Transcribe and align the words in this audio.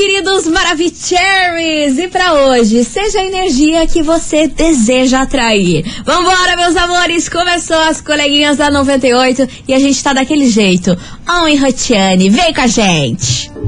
queridos 0.00 0.46
Maravicheries! 0.46 1.98
E 1.98 2.08
para 2.08 2.32
hoje, 2.32 2.82
seja 2.84 3.20
a 3.20 3.24
energia 3.26 3.86
que 3.86 4.02
você 4.02 4.48
deseja 4.48 5.20
atrair. 5.20 5.84
Vambora, 6.06 6.56
meus 6.56 6.74
amores! 6.74 7.28
Começou 7.28 7.76
as 7.76 8.00
coleguinhas 8.00 8.56
da 8.56 8.70
98 8.70 9.46
e 9.68 9.74
a 9.74 9.78
gente 9.78 10.02
tá 10.02 10.14
daquele 10.14 10.48
jeito. 10.48 10.96
On 11.28 11.60
Rotiane, 11.60 12.30
vem 12.30 12.54
com 12.54 12.62
a 12.62 12.66
gente! 12.66 13.49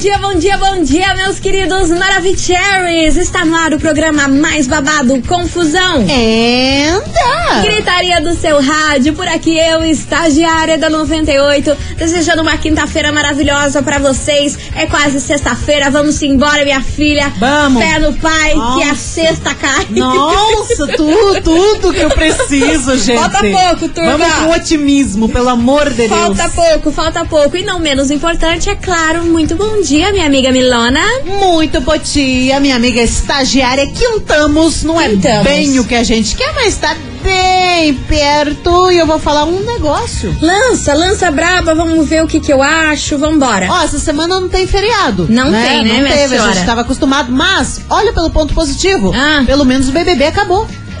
dia, 0.00 0.16
bom 0.18 0.34
dia, 0.34 0.56
bom 0.56 0.56
dia, 0.56 0.56
bom 0.56 0.82
dia, 0.82 1.14
meus 1.14 1.38
queridos 1.38 1.90
Maravicheries! 1.90 3.18
Está 3.18 3.44
no 3.44 3.54
ar 3.54 3.74
o 3.74 3.78
programa 3.78 4.28
mais 4.28 4.66
babado, 4.66 5.20
Confusão. 5.28 5.96
Anda! 5.98 7.60
Gritaria 7.62 8.20
do 8.20 8.34
seu 8.34 8.62
rádio, 8.62 9.12
por 9.12 9.28
aqui 9.28 9.58
eu, 9.58 9.84
estagiária 9.84 10.78
da 10.78 10.88
98, 10.88 11.76
desejando 11.98 12.40
uma 12.40 12.56
quinta-feira 12.56 13.12
maravilhosa 13.12 13.82
pra 13.82 13.98
vocês. 13.98 14.58
É 14.74 14.86
quase 14.86 15.20
sexta-feira, 15.20 15.90
vamos 15.90 16.22
embora, 16.22 16.64
minha 16.64 16.80
filha. 16.80 17.30
Vamos. 17.38 17.82
Fé 17.82 17.98
no 17.98 18.14
pai, 18.14 18.52
que 18.52 18.82
a 18.84 18.88
Nossa. 18.88 18.94
sexta 18.94 19.54
cai. 19.54 19.86
Nossa, 19.90 20.86
tudo, 20.96 21.42
tudo 21.42 21.92
que 21.92 22.00
eu 22.00 22.10
preciso, 22.10 22.96
gente. 22.96 23.18
Falta 23.18 23.40
pouco, 23.40 23.88
turma. 23.88 24.16
Vamos 24.16 24.34
com 24.34 24.50
otimismo, 24.52 25.28
pelo 25.28 25.48
amor 25.50 25.90
de 25.90 26.08
Falta 26.08 26.42
Deus. 26.44 26.54
pouco, 26.54 26.90
falta 26.90 27.24
pouco. 27.24 27.56
E 27.56 27.64
não 27.64 27.78
menos 27.78 28.10
importante, 28.10 28.70
é 28.70 28.74
claro, 28.76 29.24
muito 29.24 29.54
bom 29.54 29.82
dia, 29.82 29.89
minha 29.90 30.24
amiga 30.26 30.52
Milona. 30.52 31.00
Muito 31.24 31.80
bom 31.80 31.96
dia, 31.96 32.60
minha 32.60 32.76
amiga 32.76 33.02
estagiária. 33.02 33.88
Quintamos, 33.88 34.84
não 34.84 35.00
é 35.00 35.08
Quintamos. 35.08 35.42
bem 35.42 35.80
o 35.80 35.84
que 35.84 35.96
a 35.96 36.04
gente 36.04 36.36
quer, 36.36 36.54
mas 36.54 36.76
tá 36.76 36.96
bem 37.24 37.94
perto. 37.94 38.92
E 38.92 38.98
eu 38.98 39.06
vou 39.06 39.18
falar 39.18 39.44
um 39.46 39.60
negócio. 39.64 40.32
Lança, 40.40 40.94
lança 40.94 41.28
braba, 41.32 41.74
vamos 41.74 42.08
ver 42.08 42.22
o 42.22 42.28
que 42.28 42.38
que 42.38 42.52
eu 42.52 42.62
acho, 42.62 43.18
vambora. 43.18 43.66
Ó, 43.68 43.82
essa 43.82 43.98
semana 43.98 44.38
não 44.38 44.48
tem 44.48 44.64
feriado. 44.64 45.26
Não 45.28 45.50
tem, 45.50 45.82
né, 45.84 45.94
Não 45.94 46.02
minha 46.02 46.14
teve, 46.14 46.22
a 46.22 46.28
senhora? 46.28 46.52
gente 46.52 46.66
tava 46.66 46.82
acostumado. 46.82 47.32
Mas, 47.32 47.80
olha 47.90 48.12
pelo 48.12 48.30
ponto 48.30 48.54
positivo. 48.54 49.12
Ah. 49.12 49.42
Pelo 49.44 49.64
menos 49.64 49.88
o 49.88 49.92
BBB 49.92 50.26
acabou. 50.26 50.68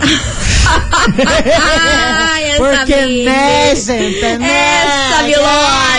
Ai, 1.62 2.44
essa 2.44 2.58
Porque, 2.58 3.24
né, 3.24 3.74
gente, 3.76 4.20
né? 4.38 4.84
Essa 4.84 5.22
vilona! 5.24 5.89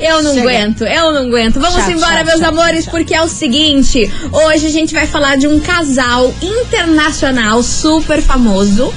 Eu 0.00 0.22
não 0.22 0.34
Chega. 0.34 0.48
aguento, 0.50 0.84
eu 0.84 1.12
não 1.12 1.22
aguento. 1.22 1.60
Vamos 1.60 1.76
Chato, 1.76 1.90
embora, 1.92 2.14
chato, 2.16 2.26
meus 2.26 2.40
chato, 2.40 2.48
amores, 2.48 2.86
porque 2.86 3.14
é 3.14 3.22
o 3.22 3.28
seguinte: 3.28 4.10
hoje 4.32 4.66
a 4.66 4.70
gente 4.70 4.94
vai 4.94 5.06
falar 5.06 5.36
de 5.36 5.46
um 5.46 5.60
casal 5.60 6.32
internacional 6.42 7.62
super 7.62 8.20
famoso. 8.20 8.92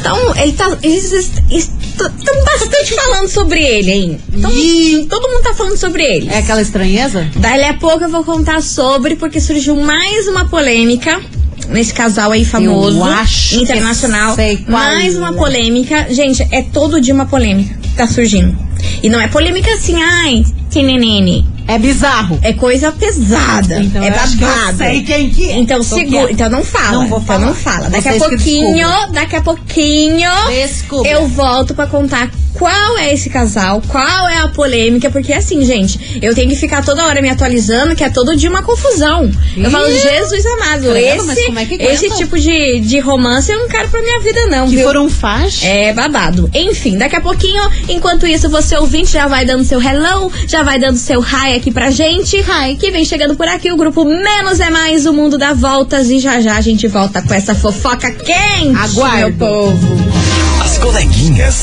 Então, 0.00 0.36
ele 0.36 0.52
tá. 0.52 0.76
Eles 0.82 1.12
estão 1.50 2.44
bastante 2.44 2.94
falando 2.94 3.28
sobre 3.28 3.62
ele, 3.62 3.90
hein? 3.90 4.20
Então, 4.32 4.50
Ih. 4.50 5.06
todo 5.08 5.28
mundo 5.30 5.42
tá 5.42 5.54
falando 5.54 5.78
sobre 5.78 6.02
ele. 6.02 6.28
É 6.30 6.38
aquela 6.38 6.60
estranheza? 6.60 7.26
Dali 7.36 7.64
a 7.64 7.74
pouco 7.74 8.04
eu 8.04 8.10
vou 8.10 8.22
contar 8.22 8.60
sobre, 8.60 9.16
porque 9.16 9.40
surgiu 9.40 9.76
mais 9.76 10.28
uma 10.28 10.46
polêmica 10.46 11.20
nesse 11.68 11.94
casal 11.94 12.30
aí 12.32 12.44
famoso, 12.44 13.00
internacional. 13.52 14.34
sei 14.34 14.58
qual 14.58 14.72
mais 14.72 15.16
uma 15.16 15.30
é. 15.30 15.32
polêmica. 15.32 16.06
Gente, 16.10 16.46
é 16.50 16.62
todo 16.62 17.00
dia 17.00 17.14
uma 17.14 17.26
polêmica 17.26 17.74
que 17.80 17.88
tá 17.90 18.06
surgindo. 18.06 18.56
E 19.02 19.08
não 19.08 19.20
é 19.20 19.28
polêmica 19.28 19.72
assim, 19.74 20.00
ai, 20.02 20.42
nenene. 20.82 21.46
É 21.66 21.78
bizarro. 21.78 22.38
É 22.42 22.52
coisa 22.52 22.92
pesada. 22.92 23.80
Então, 23.80 24.02
é 24.02 24.08
eu 24.08 24.12
que 24.12 24.44
eu 24.44 24.48
babado. 24.48 24.76
sei 24.76 25.02
quem 25.02 25.30
que 25.30 25.50
é. 25.50 25.56
Então 25.56 25.82
segura. 25.82 26.08
quieta. 26.26 26.32
Então 26.32 26.50
não 26.50 26.62
fala. 26.64 26.90
Não 26.92 27.08
vou 27.08 27.18
Então 27.20 27.22
falar. 27.22 27.46
não 27.46 27.54
fala. 27.54 27.88
Daqui 27.88 28.08
a 28.08 28.12
Vocês 28.12 28.22
que 28.22 28.28
pouquinho, 28.36 28.88
daqui 29.12 29.36
a 29.36 29.40
pouquinho, 29.40 30.30
Descubra. 30.48 31.10
eu 31.10 31.26
volto 31.28 31.74
pra 31.74 31.86
contar 31.86 32.30
qual 32.52 32.98
é 32.98 33.12
esse 33.12 33.28
casal, 33.30 33.82
qual 33.88 34.28
é 34.28 34.38
a 34.38 34.48
polêmica, 34.48 35.10
porque 35.10 35.32
assim, 35.32 35.64
gente, 35.64 36.20
eu 36.22 36.32
tenho 36.36 36.48
que 36.50 36.54
ficar 36.54 36.84
toda 36.84 37.04
hora 37.04 37.20
me 37.20 37.28
atualizando, 37.28 37.96
que 37.96 38.04
é 38.04 38.08
todo 38.10 38.36
dia 38.36 38.48
uma 38.48 38.62
confusão. 38.62 39.28
Eu 39.56 39.66
Ih. 39.66 39.70
falo, 39.70 39.86
Jesus 39.90 40.46
amado, 40.46 40.84
mas 40.86 40.96
esse, 40.96 41.58
é 41.58 41.66
que 41.66 41.74
esse 41.82 42.10
tipo 42.16 42.38
de, 42.38 42.78
de 42.80 43.00
romance 43.00 43.50
eu 43.50 43.58
não 43.58 43.68
quero 43.68 43.88
pra 43.88 44.00
minha 44.00 44.20
vida, 44.20 44.46
não, 44.46 44.68
Que 44.68 44.76
viu? 44.76 44.84
foram 44.86 45.08
faz. 45.10 45.62
É 45.64 45.92
babado. 45.92 46.48
Enfim, 46.54 46.96
daqui 46.96 47.16
a 47.16 47.20
pouquinho, 47.20 47.62
enquanto 47.88 48.24
isso, 48.24 48.48
você 48.48 48.73
ouvinte 48.80 49.12
já 49.12 49.26
vai 49.26 49.44
dando 49.44 49.64
seu 49.64 49.80
hello, 49.80 50.30
já 50.46 50.62
vai 50.62 50.78
dando 50.78 50.96
seu 50.96 51.20
hi 51.20 51.56
aqui 51.56 51.70
pra 51.70 51.90
gente. 51.90 52.36
Hi, 52.36 52.76
que 52.76 52.90
vem 52.90 53.04
chegando 53.04 53.36
por 53.36 53.48
aqui 53.48 53.70
o 53.72 53.76
grupo 53.76 54.04
Menos 54.04 54.60
é 54.60 54.70
Mais, 54.70 55.06
o 55.06 55.12
mundo 55.12 55.38
dá 55.38 55.52
voltas. 55.52 56.10
E 56.10 56.18
já 56.18 56.40
já 56.40 56.56
a 56.56 56.60
gente 56.60 56.86
volta 56.88 57.22
com 57.22 57.34
essa 57.34 57.54
fofoca 57.54 58.10
quente, 58.10 58.76
Aguardo. 58.76 59.18
meu 59.18 59.32
povo. 59.32 59.96
As 60.62 60.78
coleguinhas. 60.78 61.62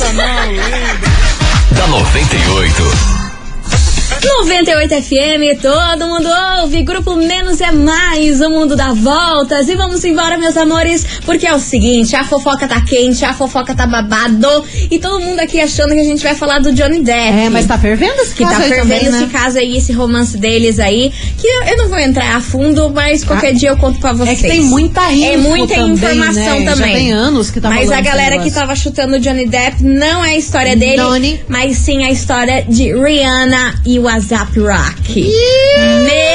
Da 1.72 1.88
98. 1.88 3.21
98 4.24 5.02
FM, 5.02 5.60
todo 5.62 6.08
mundo 6.08 6.30
ouve. 6.62 6.84
Grupo 6.84 7.16
Menos 7.16 7.60
é 7.60 7.72
Mais, 7.72 8.40
o 8.40 8.50
mundo 8.52 8.76
dá 8.76 8.94
voltas. 8.94 9.68
E 9.68 9.76
vamos 9.76 10.04
embora, 10.06 10.38
meus 10.38 10.56
amores, 10.56 11.04
porque 11.26 11.48
é 11.48 11.54
o 11.54 11.60
seguinte: 11.60 12.16
a 12.16 12.24
fofoca 12.24 12.68
tá 12.68 12.80
quente, 12.82 13.26
a 13.26 13.34
fofoca 13.34 13.74
tá 13.74 13.88
babado. 13.88 14.64
E 14.92 15.00
todo 15.00 15.20
mundo 15.22 15.40
aqui 15.40 15.60
achando 15.60 15.94
que 15.94 16.00
a 16.00 16.04
gente 16.04 16.22
vai 16.24 16.36
falar 16.36 16.60
do 16.60 16.72
Johnny 16.72 17.02
Depp. 17.02 17.20
É, 17.40 17.50
mas 17.50 17.66
tá 17.66 17.78
fervendo 17.80 18.22
esse 18.22 18.36
que 18.36 18.44
caso 18.44 18.58
tá 18.58 18.64
aí 18.64 18.70
fervendo 18.70 19.00
também, 19.00 19.12
né? 19.12 19.18
esse 19.24 19.28
caso 19.28 19.58
aí, 19.58 19.78
esse 19.78 19.92
romance 19.92 20.38
deles 20.38 20.80
aí. 20.80 21.12
Que 21.40 21.48
eu, 21.48 21.78
não 21.78 21.90
vou 21.90 22.00
entrar 22.00 22.36
a 22.36 22.40
fundo, 22.42 22.92
mas 22.92 23.24
qualquer 23.24 23.54
dia 23.54 23.70
eu 23.70 23.78
conto 23.78 24.00
pra 24.00 24.12
É 24.12 24.14
vocês. 24.14 24.42
que 24.42 24.48
tem 24.48 24.62
muita 24.64 25.12
info 25.12 25.26
É 25.26 25.38
muita 25.38 25.76
também, 25.76 25.94
informação 25.94 26.60
né? 26.60 26.72
também. 26.72 26.92
Já 26.92 26.98
tem 27.00 27.12
anos 27.12 27.50
que 27.50 27.60
tá 27.60 27.70
Mas 27.70 27.92
a 27.92 28.02
galera 28.02 28.38
que 28.40 28.52
tava 28.52 28.76
chutando 28.76 29.16
o 29.16 29.20
Johnny 29.20 29.48
Depp 29.48 29.84
não 29.84 30.24
é 30.24 30.32
a 30.32 30.38
história 30.38 30.76
dele, 30.76 31.42
mas 31.48 31.78
sim 31.78 32.04
a 32.04 32.12
história 32.12 32.64
de 32.70 32.94
Rihanna 32.94 33.82
e 33.86 33.98
o 33.98 34.11
WhatsApp 34.12 34.58
Rock. 34.58 35.16
Meu 35.16 36.31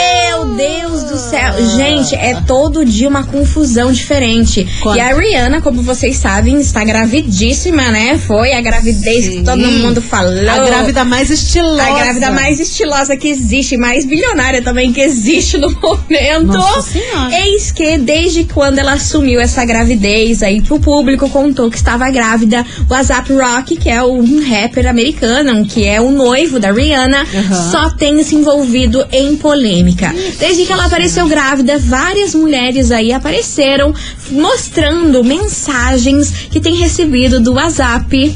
Deus 0.57 1.03
do 1.05 1.19
céu. 1.19 1.53
Gente, 1.77 2.15
é 2.15 2.41
todo 2.47 2.85
dia 2.85 3.09
uma 3.09 3.25
confusão 3.25 3.93
diferente. 3.93 4.67
Quando- 4.83 4.97
E 4.97 5.01
a 5.01 5.15
Rihanna, 5.15 5.61
como 5.61 5.83
vocês 5.83 6.17
sabem, 6.17 6.61
está 6.61 6.83
gravidíssima, 6.85 7.91
né? 7.91 8.19
Foi 8.19 8.53
a 8.53 8.61
gravidez 8.61 9.25
Sim. 9.25 9.31
que 9.39 9.43
todo 9.45 9.59
mundo 9.71 10.01
falou. 10.01 10.33
A 10.49 10.59
grávida 10.67 11.05
mais 11.05 11.31
estilosa. 11.31 11.83
A 11.83 11.99
grávida 12.01 12.31
mais 12.31 12.59
estilosa 12.61 13.17
que 13.17 13.29
existe, 13.29 13.77
mais 13.77 14.05
bilionária 14.05 14.63
também 14.63 14.93
que 14.93 15.01
existe 15.01 15.59
no 15.59 15.71
momento. 15.71 16.47
Nossa 16.47 16.93
Senhora. 16.93 17.35
Eis 17.47 17.71
que, 17.73 17.99
desde 17.99 18.45
quando 18.45 18.79
ela 18.79 18.93
assumiu 18.95 19.41
essa 19.41 19.65
gravidez 19.65 20.43
aí 20.43 20.61
pro 20.63 20.81
público, 20.81 21.29
contou 21.29 21.71
que 21.71 21.77
estava 21.77 22.09
grávida, 22.11 22.65
o 22.89 22.95
ASAP 22.95 23.31
Rock, 23.33 23.77
que 23.77 23.89
é 23.89 24.03
um 24.03 24.41
rapper 24.49 24.87
americano, 24.89 25.65
que 25.67 25.85
é 25.85 26.01
o 26.01 26.11
noivo 26.11 26.59
da 26.59 26.73
Rihanna, 26.73 27.23
Aham. 27.35 27.71
só 27.71 27.91
tem 27.91 28.23
se 28.23 28.35
envolvido 28.35 29.07
em 29.13 29.37
polêmica. 29.37 30.15
Desde 30.47 30.65
que 30.65 30.73
ela 30.73 30.87
apareceu 30.87 31.27
grávida, 31.27 31.77
várias 31.77 32.33
mulheres 32.33 32.93
aí 32.93 33.13
apareceram 33.13 33.93
mostrando 34.31 35.25
mensagens 35.25 36.31
que 36.53 36.61
tem 36.61 36.77
recebido 36.77 37.41
do 37.41 37.55
WhatsApp 37.55 38.33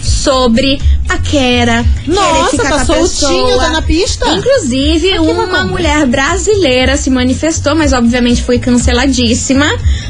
sobre 0.00 0.80
paquera. 1.08 1.84
querer 2.04 2.14
Nossa, 2.14 2.56
tá 2.62 2.74
a 2.76 2.84
soltinho, 2.84 3.58
tá 3.58 3.68
na 3.70 3.82
pista? 3.82 4.28
Inclusive, 4.30 5.18
uma 5.18 5.46
bacana. 5.46 5.64
mulher 5.64 6.06
brasileira 6.06 6.96
se 6.96 7.10
manifestou, 7.10 7.74
mas 7.74 7.92
obviamente 7.92 8.42
foi 8.42 8.58
canceladíssima. 8.58 9.66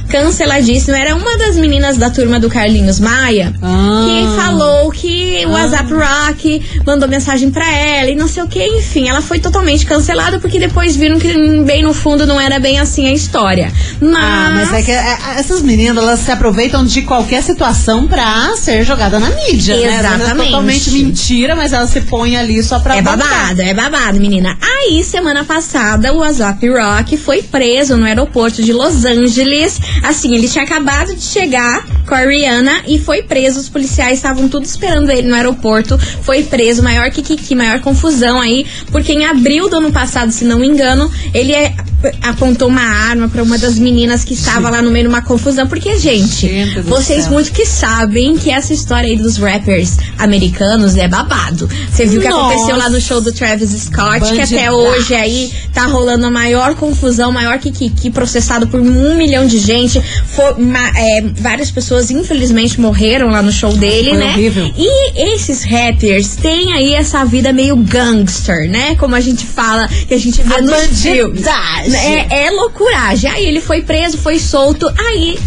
Canceladíssima. 0.08 0.98
Era 0.98 1.14
uma 1.14 1.36
das 1.38 1.56
meninas 1.56 1.96
da 1.96 2.10
turma 2.10 2.38
do 2.38 2.50
Carlinhos 2.50 3.00
Maia 3.00 3.54
Ah. 3.62 4.06
que 4.06 4.36
falou 4.42 4.90
que 4.90 5.29
o 5.46 5.50
WhatsApp 5.50 5.92
Rock 5.92 6.62
mandou 6.86 7.08
mensagem 7.08 7.50
pra 7.50 7.70
ela 7.70 8.10
e 8.10 8.14
não 8.14 8.28
sei 8.28 8.42
o 8.42 8.46
que. 8.48 8.62
Enfim, 8.64 9.08
ela 9.08 9.20
foi 9.22 9.38
totalmente 9.38 9.84
cancelada 9.86 10.38
porque 10.38 10.58
depois 10.58 10.96
viram 10.96 11.18
que 11.18 11.32
bem 11.64 11.82
no 11.82 11.92
fundo 11.94 12.26
não 12.26 12.40
era 12.40 12.58
bem 12.58 12.78
assim 12.78 13.06
a 13.08 13.12
história. 13.12 13.72
Mas, 14.00 14.14
Ah, 14.22 14.50
mas 14.54 14.72
é 14.72 14.82
que 14.82 14.90
é, 14.92 15.18
essas 15.38 15.62
meninas, 15.62 15.96
elas 15.96 16.20
se 16.20 16.30
aproveitam 16.30 16.84
de 16.84 17.02
qualquer 17.02 17.42
situação 17.42 18.06
pra 18.06 18.54
ser 18.56 18.84
jogada 18.84 19.18
na 19.18 19.30
mídia, 19.30 19.76
né? 19.76 19.82
É 19.82 19.98
Exatamente. 20.00 20.44
totalmente 20.46 20.90
mentira, 20.90 21.54
mas 21.56 21.72
elas 21.72 21.90
se 21.90 22.00
põem 22.02 22.36
ali 22.36 22.62
só 22.62 22.78
pra 22.78 22.96
É 22.96 23.02
bancar. 23.02 23.18
babado, 23.28 23.62
é 23.62 23.74
babado, 23.74 24.20
menina. 24.20 24.56
Aí, 24.60 25.02
semana 25.04 25.44
passada, 25.44 26.12
o 26.12 26.18
WhatsApp 26.18 26.68
Rock 26.68 27.16
foi 27.16 27.42
preso 27.42 27.96
no 27.96 28.04
aeroporto 28.06 28.62
de 28.62 28.72
Los 28.72 29.04
Angeles, 29.04 29.78
Assim, 30.02 30.34
ele 30.34 30.48
tinha 30.48 30.64
acabado 30.64 31.14
de 31.14 31.22
chegar 31.22 31.84
com 32.06 32.14
a 32.14 32.20
Rihanna 32.20 32.82
e 32.86 32.98
foi 32.98 33.22
preso. 33.22 33.60
Os 33.60 33.68
policiais 33.68 34.18
estavam 34.18 34.48
tudo 34.48 34.64
esperando 34.64 35.10
ele 35.10 35.28
no 35.30 35.36
aeroporto. 35.36 35.98
Foi 35.98 36.42
preso, 36.42 36.82
maior 36.82 37.10
que 37.10 37.22
Kiki, 37.22 37.54
maior 37.54 37.80
confusão 37.80 38.40
aí, 38.40 38.66
porque 38.90 39.12
em 39.12 39.24
abril 39.24 39.68
do 39.68 39.76
ano 39.76 39.92
passado, 39.92 40.30
se 40.30 40.44
não 40.44 40.58
me 40.58 40.66
engano, 40.66 41.10
ele 41.32 41.52
é, 41.52 41.74
apontou 42.22 42.68
uma 42.68 42.82
arma 42.82 43.28
para 43.28 43.42
uma 43.42 43.58
das 43.58 43.78
meninas 43.78 44.24
que 44.24 44.34
estava 44.34 44.70
lá 44.70 44.80
no 44.82 44.90
meio 44.90 45.04
de 45.04 45.08
uma 45.08 45.22
confusão. 45.22 45.66
Porque, 45.66 45.98
gente, 45.98 46.48
Gente 46.48 46.80
vocês 46.80 47.24
céu. 47.24 47.32
muito 47.32 47.52
que 47.52 47.66
sabem 47.66 48.36
que 48.36 48.50
essa 48.50 48.72
história 48.72 49.08
aí 49.08 49.16
dos 49.16 49.36
rappers 49.36 49.96
americanos 50.18 50.96
é 50.96 51.06
babado. 51.08 51.68
Você 51.90 52.06
viu 52.06 52.18
o 52.18 52.22
que 52.22 52.28
aconteceu 52.28 52.76
lá 52.76 52.88
no 52.88 53.00
show 53.00 53.20
do 53.20 53.32
Travis 53.32 53.70
Scott, 53.70 54.32
que 54.32 54.40
até 54.40 54.70
hoje 54.72 55.14
aí 55.14 55.52
tá 55.72 55.86
rolando 55.86 56.26
a 56.26 56.30
maior 56.30 56.74
confusão, 56.74 57.30
maior 57.32 57.58
que 57.58 57.70
Kiki, 57.70 58.10
processado 58.10 58.66
por 58.68 58.80
um 58.80 59.14
milhão 59.16 59.46
de 59.46 59.58
gente. 59.58 60.00
For- 60.26 60.58
ma- 60.58 60.90
é, 60.96 61.22
várias 61.40 61.70
pessoas, 61.70 62.10
infelizmente, 62.10 62.80
morreram 62.80 63.28
lá 63.28 63.42
no 63.42 63.52
show 63.52 63.72
dele, 63.76 64.10
Foi 64.10 64.18
né? 64.18 64.32
horrível. 64.32 64.72
E 64.76 65.34
esses 65.34 65.62
rappers 65.64 66.36
têm 66.36 66.72
aí 66.72 66.94
essa 66.94 67.24
vida 67.24 67.52
meio 67.52 67.76
gangster, 67.76 68.70
né? 68.70 68.94
Como 68.96 69.14
a 69.14 69.20
gente 69.20 69.44
fala, 69.46 69.88
que 69.88 70.14
a 70.14 70.18
gente 70.18 70.42
vê 70.42 70.54
A 70.54 70.60
nos 70.62 71.00
filmes. 71.02 71.42
Bandidagem. 71.92 72.26
É, 72.30 72.46
é 72.46 72.50
loucuragem. 72.50 73.30
Aí 73.30 73.44
ele 73.46 73.60
foi 73.60 73.82
preso, 73.82 74.18
foi 74.18 74.38
solto, 74.38 74.90
aí. 75.08 75.38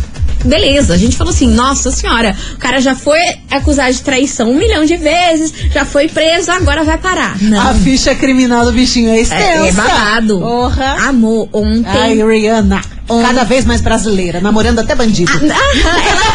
Beleza, 0.46 0.94
a 0.94 0.98
gente 0.98 1.16
falou 1.16 1.32
assim, 1.32 1.48
nossa 1.48 1.90
senhora, 1.90 2.36
o 2.54 2.58
cara 2.58 2.82
já 2.82 2.94
foi 2.94 3.18
acusado 3.50 3.94
de 3.94 4.02
traição 4.02 4.52
um 4.52 4.56
milhão 4.56 4.84
de 4.84 4.98
vezes, 4.98 5.54
já 5.74 5.86
foi 5.86 6.10
preso, 6.10 6.52
agora 6.52 6.84
vai 6.84 6.98
parar. 6.98 7.38
Não. 7.42 7.70
A 7.70 7.74
ficha 7.74 8.14
criminal 8.14 8.66
do 8.66 8.74
bichinho 8.74 9.10
é 9.10 9.22
extensa. 9.22 9.42
É, 9.42 9.68
é 9.70 9.72
babado. 9.72 10.40
Porra. 10.40 11.08
Amor, 11.08 11.48
ontem. 11.54 11.86
Ai, 11.88 12.16
Rihanna. 12.22 12.82
Ontem- 13.08 13.26
Cada 13.28 13.44
vez 13.46 13.64
mais 13.64 13.80
brasileira, 13.80 14.42
namorando 14.42 14.80
até 14.80 14.96
bandido. 14.96 15.32
Aham, 15.32 15.44
ela 15.46 15.52
tá 15.86 15.94
muito. 15.94 16.33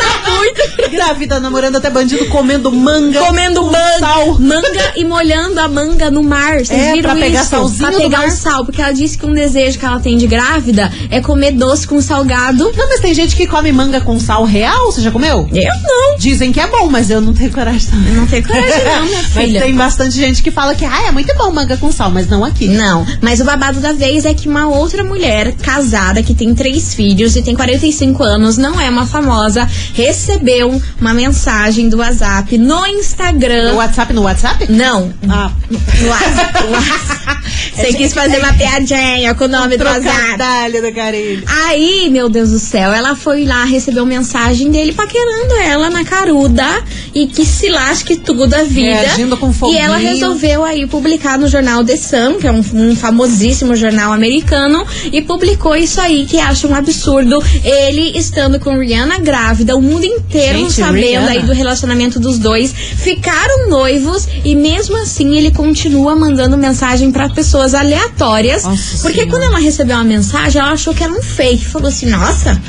Grávida, 0.88 1.40
namorando 1.40 1.76
até 1.76 1.90
bandido, 1.90 2.26
comendo 2.26 2.70
manga. 2.72 3.20
Comendo 3.20 3.60
com 3.60 3.66
manga, 3.66 3.98
Sal. 3.98 4.38
manga 4.38 4.92
e 4.96 5.04
molhando 5.04 5.60
a 5.60 5.68
manga 5.68 6.10
no 6.10 6.22
mar. 6.22 6.58
Vocês 6.64 6.70
É, 6.70 6.92
viram 6.92 7.10
pra 7.10 7.14
pegar 7.20 7.40
isso? 7.40 7.50
salzinho 7.50 7.90
Pra 7.90 7.98
pegar 7.98 8.26
o 8.26 8.30
sal, 8.30 8.64
porque 8.64 8.80
ela 8.82 8.92
disse 8.92 9.16
que 9.18 9.26
um 9.26 9.32
desejo 9.32 9.78
que 9.78 9.84
ela 9.84 10.00
tem 10.00 10.16
de 10.16 10.26
grávida 10.26 10.90
é 11.10 11.20
comer 11.20 11.52
doce 11.52 11.86
com 11.86 12.00
salgado. 12.00 12.72
Não, 12.76 12.88
mas 12.88 13.00
tem 13.00 13.14
gente 13.14 13.36
que 13.36 13.46
come 13.46 13.70
manga 13.72 14.00
com 14.00 14.18
sal 14.18 14.44
real, 14.44 14.86
você 14.92 15.00
já 15.00 15.10
comeu? 15.10 15.48
Eu 15.52 15.72
não. 15.82 16.18
Dizem 16.18 16.52
que 16.52 16.60
é 16.60 16.66
bom, 16.66 16.88
mas 16.88 17.10
eu 17.10 17.20
não 17.20 17.32
tenho 17.34 17.50
coragem 17.52 17.88
também. 17.90 18.12
Não 18.14 18.26
tenho 18.26 18.46
coragem 18.46 18.84
não, 18.84 19.04
minha 19.04 19.18
Mas 19.34 19.44
filha. 19.46 19.60
tem 19.60 19.74
bastante 19.74 20.16
gente 20.16 20.42
que 20.42 20.50
fala 20.50 20.74
que 20.74 20.84
ah, 20.84 21.06
é 21.08 21.10
muito 21.12 21.34
bom 21.36 21.50
manga 21.52 21.76
com 21.76 21.92
sal, 21.92 22.10
mas 22.10 22.26
não 22.28 22.44
aqui. 22.44 22.66
Não, 22.68 23.06
mas 23.20 23.40
o 23.40 23.44
babado 23.44 23.80
da 23.80 23.92
vez 23.92 24.24
é 24.24 24.34
que 24.34 24.48
uma 24.48 24.68
outra 24.68 25.04
mulher 25.04 25.52
casada 25.52 26.22
que 26.22 26.34
tem 26.34 26.54
três 26.54 26.94
filhos 26.94 27.36
e 27.36 27.42
tem 27.42 27.54
45 27.54 28.22
anos, 28.22 28.56
não 28.56 28.80
é 28.80 28.88
uma 28.90 29.06
famosa, 29.06 29.68
recebeu 29.94 30.77
uma 31.00 31.14
mensagem 31.14 31.88
do 31.88 31.98
WhatsApp 31.98 32.56
no 32.58 32.86
Instagram. 32.86 33.72
No 33.72 33.76
WhatsApp, 33.78 34.12
no 34.12 34.22
WhatsApp? 34.22 34.70
Não, 34.72 35.12
Ah, 35.28 35.50
no 35.68 36.08
WhatsApp. 36.08 36.64
WhatsApp. 36.70 37.18
Você 37.74 37.92
quis 37.92 38.12
fazer 38.12 38.38
uma 38.38 38.52
piadinha 38.54 39.34
com 39.34 39.44
o 39.44 39.48
nome 39.48 39.76
do 39.76 39.84
WhatsApp. 39.84 40.80
do 40.80 40.92
carinho. 40.92 41.42
Aí, 41.46 42.08
meu 42.10 42.28
Deus 42.28 42.50
do 42.50 42.58
céu, 42.58 42.92
ela 42.92 43.14
foi 43.14 43.44
lá, 43.44 43.64
recebeu 43.64 44.04
mensagem 44.04 44.70
dele 44.70 44.92
paquerando 44.92 45.54
ela 45.64 45.88
na 45.90 46.04
caruda 46.04 46.64
e 47.14 47.26
que 47.26 47.44
se 47.44 47.68
lasque 47.68 48.16
tudo 48.16 48.52
a 48.54 48.62
vida. 48.64 49.00
Reagindo 49.00 49.36
com 49.36 49.50
e 49.50 49.54
foguinho. 49.54 49.78
ela 49.78 49.96
resolveu 49.96 50.64
aí 50.64 50.86
publicar 50.86 51.38
no 51.38 51.48
jornal 51.48 51.84
The 51.84 51.96
Sun, 51.96 52.34
que 52.40 52.46
é 52.46 52.52
um, 52.52 52.62
um 52.74 52.96
famosíssimo 52.96 53.76
jornal 53.76 54.12
americano, 54.12 54.84
e 55.12 55.22
publicou 55.22 55.76
isso 55.76 56.00
aí, 56.00 56.26
que 56.26 56.38
acha 56.38 56.66
um 56.66 56.74
absurdo. 56.74 57.42
Ele 57.62 58.18
estando 58.18 58.58
com 58.58 58.78
Rihanna 58.78 59.18
grávida, 59.18 59.76
o 59.76 59.82
mundo 59.82 60.04
inteiro 60.04 60.67
Sabendo 60.70 61.28
aí 61.28 61.42
do 61.42 61.52
relacionamento 61.52 62.18
dos 62.20 62.38
dois, 62.38 62.72
ficaram 62.72 63.68
noivos 63.68 64.26
e 64.44 64.54
mesmo 64.54 64.96
assim 65.02 65.36
ele 65.36 65.50
continua 65.50 66.14
mandando 66.16 66.56
mensagem 66.56 67.10
pra 67.10 67.28
pessoas 67.28 67.74
aleatórias. 67.74 68.64
Nossa 68.64 68.98
porque 69.02 69.20
Senhora. 69.20 69.30
quando 69.30 69.42
ela 69.44 69.58
recebeu 69.58 69.96
uma 69.96 70.04
mensagem, 70.04 70.60
ela 70.60 70.72
achou 70.72 70.94
que 70.94 71.02
era 71.04 71.12
um 71.12 71.22
fake. 71.22 71.64
Falou 71.64 71.88
assim: 71.88 72.06
nossa, 72.06 72.60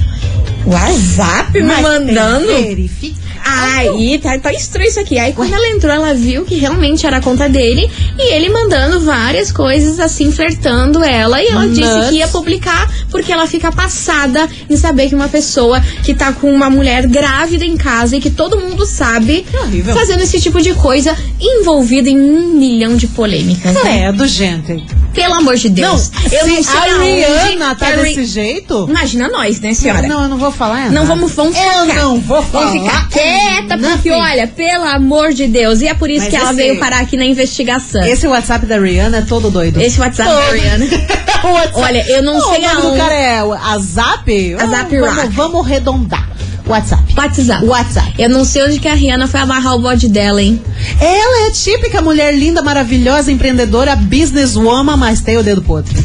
WhatsApp 0.65 1.53
me 1.53 1.61
Mas 1.67 1.81
mandando. 1.81 2.47
tem 2.47 2.67
verifica- 2.75 3.19
Aí, 3.43 4.17
tá, 4.19 4.37
tá 4.39 4.53
estranho 4.53 4.89
isso 4.89 4.99
aqui. 4.99 5.17
Aí 5.19 5.33
quando 5.33 5.53
ela 5.53 5.67
entrou, 5.69 5.91
ela 5.93 6.13
viu 6.13 6.45
que 6.45 6.55
realmente 6.55 7.05
era 7.05 7.17
a 7.17 7.21
conta 7.21 7.47
dele 7.49 7.89
e 8.17 8.33
ele 8.33 8.49
mandando 8.49 8.99
várias 9.01 9.51
coisas 9.51 9.99
assim, 9.99 10.31
flertando 10.31 11.03
ela. 11.03 11.41
E 11.41 11.47
ela 11.47 11.67
disse 11.67 11.81
Nuts. 11.81 12.09
que 12.09 12.15
ia 12.15 12.27
publicar 12.27 12.89
porque 13.09 13.31
ela 13.31 13.47
fica 13.47 13.71
passada 13.71 14.47
em 14.69 14.77
saber 14.77 15.09
que 15.09 15.15
uma 15.15 15.27
pessoa 15.29 15.81
que 16.03 16.13
tá 16.13 16.31
com 16.33 16.51
uma 16.53 16.69
mulher 16.69 17.07
grávida 17.07 17.65
em 17.65 17.75
casa 17.77 18.15
e 18.17 18.21
que 18.21 18.29
todo 18.29 18.59
mundo 18.59 18.85
sabe, 18.85 19.45
horrível. 19.61 19.93
fazendo 19.95 20.21
esse 20.21 20.39
tipo 20.39 20.61
de 20.61 20.73
coisa, 20.75 21.15
envolvida 21.39 22.09
em 22.09 22.17
um 22.19 22.49
milhão 22.53 22.95
de 22.95 23.07
polêmicas. 23.07 23.73
né? 23.83 24.03
É, 24.05 24.11
do 24.11 24.27
gente. 24.27 24.83
Pelo 25.13 25.33
amor 25.35 25.55
de 25.55 25.69
Não, 25.69 25.75
Deus. 25.95 26.11
eu 26.31 26.43
se 26.45 26.47
não 26.51 26.63
sei 26.63 26.79
a 26.79 27.01
Rihanna 27.01 27.75
tá 27.75 27.87
Ri- 27.87 28.03
desse 28.15 28.25
jeito... 28.25 28.85
Imagina 28.87 29.27
nós, 29.27 29.59
né, 29.59 29.73
senhora? 29.73 30.07
Não, 30.07 30.23
eu 30.23 30.29
não 30.29 30.37
vou 30.37 30.51
falar 30.51 30.81
nada. 30.81 30.91
Não 30.91 31.05
vamos, 31.05 31.31
vamos 31.31 31.55
Eu 31.57 31.61
ficar. 31.87 31.95
não 31.95 32.19
vou 32.21 32.41
falar. 32.43 32.67
Vamos 32.67 32.83
ficar 32.83 33.09
quieta, 33.29 33.77
Não, 33.77 33.91
porque 33.91 34.11
olha, 34.11 34.47
pelo 34.47 34.83
amor 34.85 35.33
de 35.33 35.47
Deus. 35.47 35.81
E 35.81 35.87
é 35.87 35.93
por 35.93 36.09
isso 36.09 36.21
Mas 36.21 36.29
que 36.29 36.35
ela 36.35 36.45
esse- 36.51 36.55
veio 36.55 36.79
parar 36.79 36.99
aqui 36.99 37.15
na 37.17 37.25
investigação. 37.25 38.03
Esse 38.03 38.27
WhatsApp 38.27 38.65
da 38.65 38.77
Rihanna 38.79 39.17
é 39.17 39.21
todo 39.21 39.49
doido. 39.49 39.79
Esse 39.81 39.99
WhatsApp 39.99 40.29
da. 40.29 40.51
Rihanna. 40.51 40.85
O 41.41 41.47
WhatsApp- 41.53 41.79
Olha, 41.79 42.05
eu 42.09 42.21
não 42.21 42.35
Ô, 42.37 42.41
sei 42.41 42.59
O 42.59 42.61
nome 42.67 42.81
do 42.81 42.87
aonde. 42.87 42.97
cara 42.99 43.13
é 43.13 43.43
o- 43.43 43.53
a 43.53 43.77
Zap? 43.79 44.55
A 44.55 44.65
Zap 44.67 44.97
vamos, 44.97 45.15
Rock. 45.15 45.27
vamos 45.29 45.65
arredondar. 45.65 46.29
WhatsApp. 46.67 47.01
WhatsApp. 47.17 47.65
WhatsApp. 47.65 48.13
Eu 48.19 48.29
não 48.29 48.43
sei 48.43 48.63
onde 48.65 48.77
que 48.79 48.87
a 48.89 48.93
Rihanna 48.93 49.25
foi 49.27 49.39
amarrar 49.39 49.73
o 49.75 49.79
bode 49.79 50.09
dela, 50.09 50.41
hein? 50.41 50.61
Ela 50.99 51.47
é 51.47 51.51
típica 51.51 52.01
mulher 52.01 52.35
linda, 52.37 52.61
maravilhosa, 52.61 53.31
empreendedora, 53.31 53.95
businesswoman, 53.95 54.97
mas 54.97 55.21
tem 55.21 55.37
o 55.37 55.43
dedo 55.43 55.61
podre. 55.61 55.95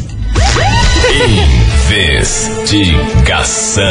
Investigação. 1.89 3.83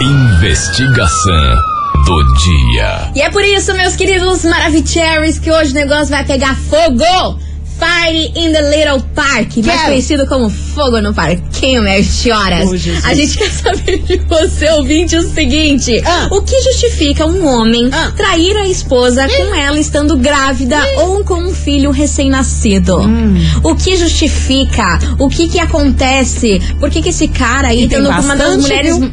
Investigação 0.00 1.56
do 2.04 2.34
dia. 2.34 3.10
E 3.14 3.22
é 3.22 3.30
por 3.30 3.42
isso, 3.42 3.72
meus 3.74 3.96
queridos 3.96 4.44
Maravicheries, 4.44 5.38
que 5.38 5.50
hoje 5.50 5.72
o 5.72 5.74
negócio 5.74 6.08
vai 6.08 6.24
pegar 6.24 6.54
fogo! 6.54 7.38
Fire 7.76 8.32
in 8.36 8.52
the 8.52 8.62
Little 8.70 9.02
Park, 9.14 9.56
mais 9.64 9.82
conhecido 9.82 10.26
como 10.28 10.48
Fogo 10.74 11.00
no 11.00 11.14
Parquinho, 11.14 11.82
minhas 11.82 12.06
senhoras. 12.06 12.68
Oh, 12.68 13.06
a 13.06 13.14
gente 13.14 13.38
quer 13.38 13.50
saber 13.50 13.98
de 14.02 14.16
você, 14.16 14.68
ouvinte, 14.70 15.16
o 15.16 15.22
seguinte: 15.22 16.02
Ah. 16.04 16.26
o 16.32 16.42
que 16.42 16.60
justifica 16.62 17.24
um 17.26 17.46
homem 17.46 17.88
Ah. 17.92 18.10
trair 18.16 18.56
a 18.56 18.66
esposa 18.66 19.26
com 19.28 19.54
ela 19.54 19.78
estando 19.78 20.16
grávida 20.16 20.76
ou 20.98 21.24
com 21.24 21.34
um 21.34 21.54
filho 21.54 21.90
recém-nascido? 21.92 22.96
Hum. 22.98 23.36
O 23.62 23.76
que 23.76 23.96
justifica? 23.96 24.98
O 25.18 25.28
que 25.28 25.46
que 25.46 25.60
acontece? 25.60 26.60
Por 26.80 26.90
que 26.90 27.00
que 27.00 27.10
esse 27.10 27.28
cara 27.28 27.68
aí 27.68 27.84
estando 27.84 28.12
com 28.12 28.20
uma 28.20 28.36
das 28.36 28.56
mulheres 28.56 28.98
viu? 28.98 29.10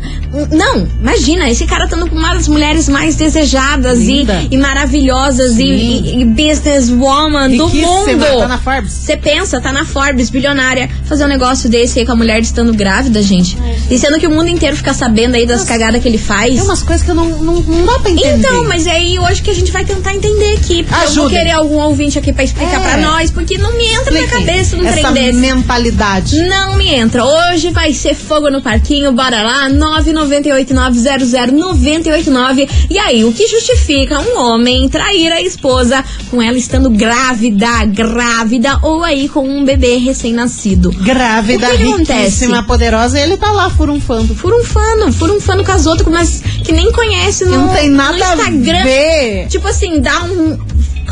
não, 0.51 0.87
imagina, 0.99 1.49
esse 1.49 1.65
cara 1.65 1.83
estando 1.85 2.09
com 2.09 2.15
uma 2.15 2.33
das 2.33 2.47
mulheres 2.47 2.89
mais 2.89 3.15
desejadas 3.15 3.99
e, 3.99 4.25
e 4.49 4.57
maravilhosas 4.57 5.53
e, 5.53 5.55
Sim. 5.57 6.01
e, 6.05 6.21
e 6.21 6.25
businesswoman 6.25 7.49
do 7.55 7.69
mundo. 7.69 8.39
tá 8.39 8.47
na 8.47 8.57
Forbes. 8.57 8.91
Você 8.93 9.15
pensa, 9.17 9.61
tá 9.61 9.71
na 9.71 9.85
Forbes, 9.85 10.29
bilionária, 10.29 10.89
fazer 11.05 11.25
um 11.25 11.27
negócio 11.27 11.50
desse 11.69 11.99
aí 11.99 12.05
com 12.05 12.11
a 12.11 12.15
mulher 12.15 12.39
estando 12.41 12.73
grávida, 12.73 13.21
gente. 13.21 13.57
E 13.89 13.97
sendo 13.97 14.19
que 14.19 14.27
o 14.27 14.29
mundo 14.31 14.47
inteiro 14.47 14.75
fica 14.75 14.93
sabendo 14.93 15.35
aí 15.35 15.45
das 15.45 15.63
cagadas 15.63 16.01
que 16.01 16.07
ele 16.07 16.17
faz. 16.17 16.53
Tem 16.55 16.63
umas 16.63 16.81
coisas 16.83 17.03
que 17.03 17.11
eu 17.11 17.15
não, 17.15 17.27
não, 17.29 17.59
não 17.61 17.85
dá 17.85 17.99
pra 17.99 18.11
entender. 18.11 18.37
Então, 18.37 18.63
mas 18.67 18.87
é 18.87 18.91
aí 18.91 19.19
hoje 19.19 19.41
que 19.41 19.49
a 19.49 19.53
gente 19.55 19.71
vai 19.71 19.83
tentar 19.85 20.13
entender 20.13 20.53
aqui. 20.57 20.83
Porque 20.83 21.03
eu 21.05 21.13
vou 21.15 21.29
querer 21.29 21.51
algum 21.51 21.77
ouvinte 21.77 22.17
aqui 22.17 22.31
pra 22.33 22.43
explicar 22.43 22.79
É. 22.79 22.83
pra 22.83 22.97
nós, 22.97 23.31
porque 23.31 23.57
não 23.57 23.75
me 23.75 23.90
entra 24.01 24.11
na 24.11 24.19
Expliquem 24.19 24.45
cabeça 24.45 24.75
um 24.75 24.79
trem 24.79 24.91
Essa 25.05 25.11
desse. 25.11 25.39
mentalidade. 25.39 26.37
Não 26.47 26.75
me 26.77 26.87
entra. 26.93 27.23
Hoje 27.25 27.69
vai 27.71 27.93
ser 27.93 28.15
fogo 28.15 28.49
no 28.49 28.61
parquinho, 28.61 29.11
bora 29.11 29.41
lá, 29.43 29.69
998900989. 29.69 32.69
E 32.89 32.97
aí, 32.97 33.23
o 33.23 33.31
que 33.31 33.47
justifica 33.47 34.19
um 34.19 34.39
homem 34.39 34.87
trair 34.89 35.31
a 35.31 35.41
esposa 35.41 36.03
com 36.29 36.41
ela 36.41 36.57
estando 36.57 36.89
grávida, 36.89 37.85
grávida 37.85 38.79
ou 38.83 39.03
aí 39.03 39.29
com 39.29 39.47
um 39.47 39.63
bebê 39.63 39.97
recém-nascido? 39.97 40.91
Grávida, 40.91 41.67
O 41.67 41.71
que 41.71 41.77
que 41.77 41.83
acontece? 41.83 42.47
poderosa, 42.67 43.19
e 43.19 43.23
ele 43.23 43.37
tá 43.37 43.51
lá 43.51 43.69
furunfando. 43.69 44.33
Furunfano, 44.35 45.11
furunfano 45.11 45.63
com 45.63 45.71
as 45.71 45.85
outras, 45.85 46.07
mas 46.11 46.41
que 46.63 46.71
nem 46.71 46.91
conhece 46.91 47.45
no, 47.45 47.51
Não 47.51 47.69
tem 47.73 47.89
nada 47.89 48.17
no 48.17 48.23
Instagram. 48.23 48.79
a 48.79 48.83
ver. 48.83 49.47
Tipo 49.47 49.67
assim, 49.67 49.99
dá 49.99 50.23
um. 50.23 50.57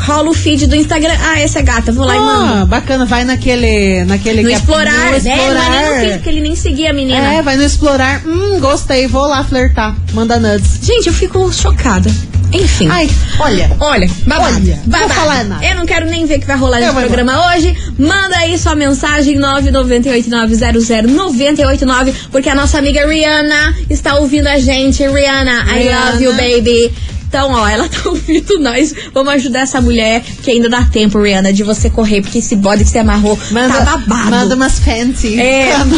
Rola 0.00 0.30
o 0.30 0.34
feed 0.34 0.66
do 0.66 0.74
Instagram. 0.74 1.12
Ah, 1.20 1.38
essa 1.40 1.58
é 1.58 1.62
gata, 1.62 1.92
vou 1.92 2.06
lá 2.06 2.16
e 2.16 2.20
mando. 2.20 2.62
Ah, 2.62 2.64
bacana, 2.64 3.04
vai 3.04 3.22
naquele. 3.24 4.02
naquele 4.04 4.42
No 4.42 4.50
é- 4.50 4.54
explorar, 4.54 5.12
no 5.12 5.12
né? 5.12 5.20
Não 5.22 5.32
é 5.32 5.36
no 5.36 5.42
explorar. 5.58 6.00
feed, 6.00 6.12
porque 6.14 6.28
ele 6.30 6.40
nem 6.40 6.56
seguia 6.56 6.90
a 6.90 6.92
menina. 6.92 7.34
É, 7.34 7.42
vai 7.42 7.56
no 7.56 7.62
explorar. 7.62 8.22
Hum, 8.26 8.58
gostei, 8.60 9.06
vou 9.06 9.26
lá 9.28 9.44
flertar. 9.44 9.94
Manda 10.12 10.40
nudes. 10.40 10.80
Gente, 10.82 11.06
eu 11.08 11.12
fico 11.12 11.52
chocada. 11.52 12.10
Enfim. 12.52 12.88
Ai, 12.90 13.08
olha. 13.38 13.70
Olha, 13.78 14.10
babado. 14.26 14.56
Olha, 14.56 14.80
não 14.84 14.98
vou 14.98 15.08
babado. 15.08 15.14
falar 15.14 15.44
nada. 15.44 15.64
Eu 15.64 15.76
não 15.76 15.86
quero 15.86 16.06
nem 16.06 16.26
ver 16.26 16.38
o 16.38 16.40
que 16.40 16.46
vai 16.48 16.56
rolar 16.56 16.80
nesse 16.80 16.92
programa 16.94 17.54
hoje. 17.54 17.76
Manda 17.96 18.36
aí 18.38 18.58
sua 18.58 18.74
mensagem 18.74 19.38
998900989, 19.38 22.12
porque 22.32 22.48
a 22.48 22.54
nossa 22.54 22.78
amiga 22.78 23.06
Rihanna 23.06 23.76
está 23.88 24.16
ouvindo 24.16 24.48
a 24.48 24.58
gente. 24.58 25.06
Rihanna, 25.06 25.64
I 25.68 25.82
Rihanna. 25.84 26.10
love 26.12 26.24
you, 26.24 26.32
baby. 26.32 26.92
Então, 27.30 27.52
ó, 27.52 27.68
ela 27.68 27.88
tá 27.88 28.00
ouvindo 28.10 28.58
nós. 28.58 28.92
Vamos 29.14 29.32
ajudar 29.34 29.60
essa 29.60 29.80
mulher, 29.80 30.20
que 30.42 30.50
ainda 30.50 30.68
dá 30.68 30.82
tempo, 30.82 31.22
Rihanna, 31.22 31.52
de 31.52 31.62
você 31.62 31.88
correr, 31.88 32.22
porque 32.22 32.38
esse 32.38 32.56
bode 32.56 32.82
que 32.82 32.90
você 32.90 32.98
amarrou 32.98 33.36
tá 33.36 33.80
babado. 33.84 34.30
Manda 34.30 34.54
umas 34.56 34.80
fancy. 34.80 35.40
É, 35.40 35.76
mano, 35.76 35.92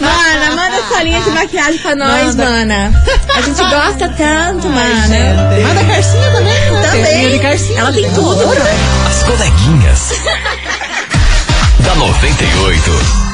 mana, 0.00 0.50
manda 0.56 0.76
essa 0.76 1.02
linha 1.02 1.20
de 1.20 1.30
maquiagem 1.30 1.78
pra 1.80 1.94
nós, 1.94 2.34
Manda. 2.34 2.44
mana. 2.50 3.04
A 3.36 3.40
gente 3.42 3.58
gosta 3.58 4.08
tanto, 4.16 4.66
mana. 4.70 5.06
Gente, 5.54 5.62
Manda 5.66 5.84
carcinha 5.84 6.30
também. 6.32 6.44
né? 6.44 6.88
Tem 6.90 7.04
Também. 7.04 7.30
de 7.32 7.38
carcinha. 7.38 7.80
Ela 7.80 7.92
tem 7.92 8.10
tudo, 8.12 8.48
cara. 8.48 8.70
As 9.10 9.22
coleguinhas. 9.24 10.12
da 11.84 11.94
98. 11.96 13.25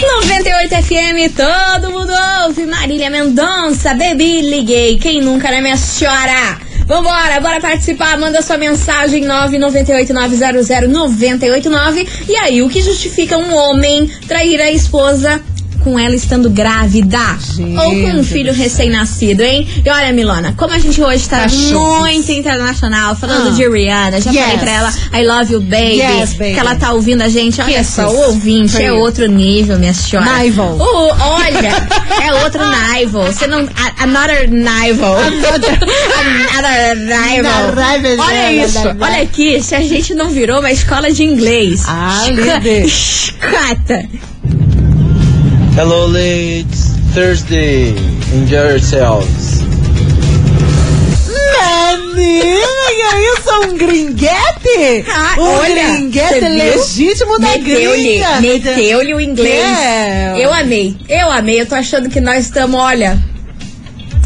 98 0.00 0.74
FM, 0.84 1.34
todo 1.34 1.90
mundo 1.90 2.12
ouve. 2.44 2.64
Marília 2.66 3.10
Mendonça, 3.10 3.94
baby, 3.94 4.42
liguei. 4.42 4.96
Quem 4.96 5.20
nunca, 5.20 5.50
né, 5.50 5.60
minha 5.60 5.76
senhora? 5.76 6.56
Vambora, 6.86 7.40
bora 7.40 7.60
participar. 7.60 8.16
Manda 8.16 8.40
sua 8.40 8.56
mensagem 8.56 9.24
998900989. 9.24 12.06
E 12.28 12.36
aí, 12.36 12.62
o 12.62 12.68
que 12.68 12.80
justifica 12.80 13.36
um 13.36 13.52
homem 13.54 14.06
trair 14.26 14.60
a 14.60 14.70
esposa 14.70 15.42
com 15.82 15.98
ela 15.98 16.14
estando 16.14 16.48
grávida? 16.50 17.18
Gente 17.56 17.76
Ou 17.78 17.90
com 17.90 18.18
um 18.18 18.24
filho 18.24 18.52
recém-nascido, 18.52 19.42
hein? 19.42 19.66
E 19.84 19.88
olha, 19.90 20.12
Milona, 20.12 20.54
como 20.56 20.72
a 20.74 20.78
gente 20.78 21.00
hoje 21.02 21.28
tá 21.28 21.46
muito 21.72 22.30
internacional, 22.32 23.14
falando 23.16 23.48
Ah. 23.48 23.52
de 23.52 23.68
Rihanna, 23.68 24.20
já 24.20 24.32
falei 24.32 24.50
Yes. 24.50 24.60
pra 24.60 24.70
ela, 24.70 24.94
I 25.14 25.26
love 25.26 25.52
you, 25.52 25.60
baby. 25.60 25.96
Yes, 25.98 26.32
baby. 26.34 26.54
Que 26.54 26.60
ela 26.60 26.74
tá 26.76 26.92
ouvindo 26.92 27.22
a 27.22 27.28
gente. 27.28 27.60
Olha 27.60 27.78
Kisses. 27.78 27.94
só, 27.94 28.08
o 28.10 28.16
ouvinte 28.28 28.80
é 28.82 28.92
outro 28.92 29.26
nível, 29.26 29.78
minha 29.78 29.94
senhora. 29.94 30.38
Nival. 30.42 30.76
O- 30.78 31.14
olha, 31.20 31.86
é 32.22 32.34
outro 32.44 32.60
Nival. 32.68 33.26
Você 33.26 33.46
não. 33.46 33.68
Another 33.98 34.48
Nival. 34.50 35.16
Another 35.18 36.96
Nival. 36.96 37.72
Nival. 37.72 38.26
Olha 38.26 38.52
isso. 38.52 38.78
Olha 39.00 39.22
aqui, 39.22 39.62
se 39.62 39.74
a 39.74 39.80
gente 39.80 40.14
não 40.14 40.30
virou 40.30 40.60
uma 40.60 40.70
escola 40.72 41.10
de 41.12 41.24
inglês. 41.24 41.82
Ah. 41.86 42.24
Escata. 42.84 44.08
Hello, 45.78 46.06
ladies. 46.06 46.90
Thursday. 47.14 47.94
Enjoy 48.34 48.70
yourselves. 48.70 49.62
Menina, 52.16 53.20
isso 53.20 53.48
é 53.48 53.58
um 53.60 53.76
gringuete? 53.76 55.04
Ah, 55.08 55.36
um 55.38 55.42
olha, 55.42 55.92
gringuete 55.92 56.40
legítimo 56.40 57.38
da 57.38 57.50
Meteu-lhe, 57.56 58.18
gringa. 58.18 58.40
meteu-lhe 58.40 59.14
o 59.14 59.20
inglês. 59.20 59.78
É. 59.78 60.34
Eu 60.36 60.52
amei, 60.52 60.96
eu 61.08 61.30
amei. 61.30 61.60
Eu 61.60 61.66
tô 61.66 61.76
achando 61.76 62.08
que 62.08 62.20
nós 62.20 62.46
estamos, 62.46 62.80
olha, 62.80 63.16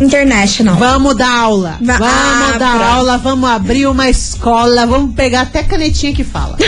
international. 0.04 0.76
Vamos 0.76 1.16
dar 1.16 1.30
aula. 1.30 1.78
Va- 1.80 1.98
vamos 1.98 2.54
Ah, 2.54 2.56
dar 2.58 2.82
aula, 2.82 3.18
vamos 3.18 3.48
abrir 3.48 3.86
uma 3.86 4.08
escola, 4.08 4.86
vamos 4.86 5.14
pegar 5.14 5.42
até 5.42 5.62
canetinha 5.62 6.12
que 6.14 6.24
fala. 6.24 6.56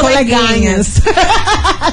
Coleguinhas. 0.00 1.00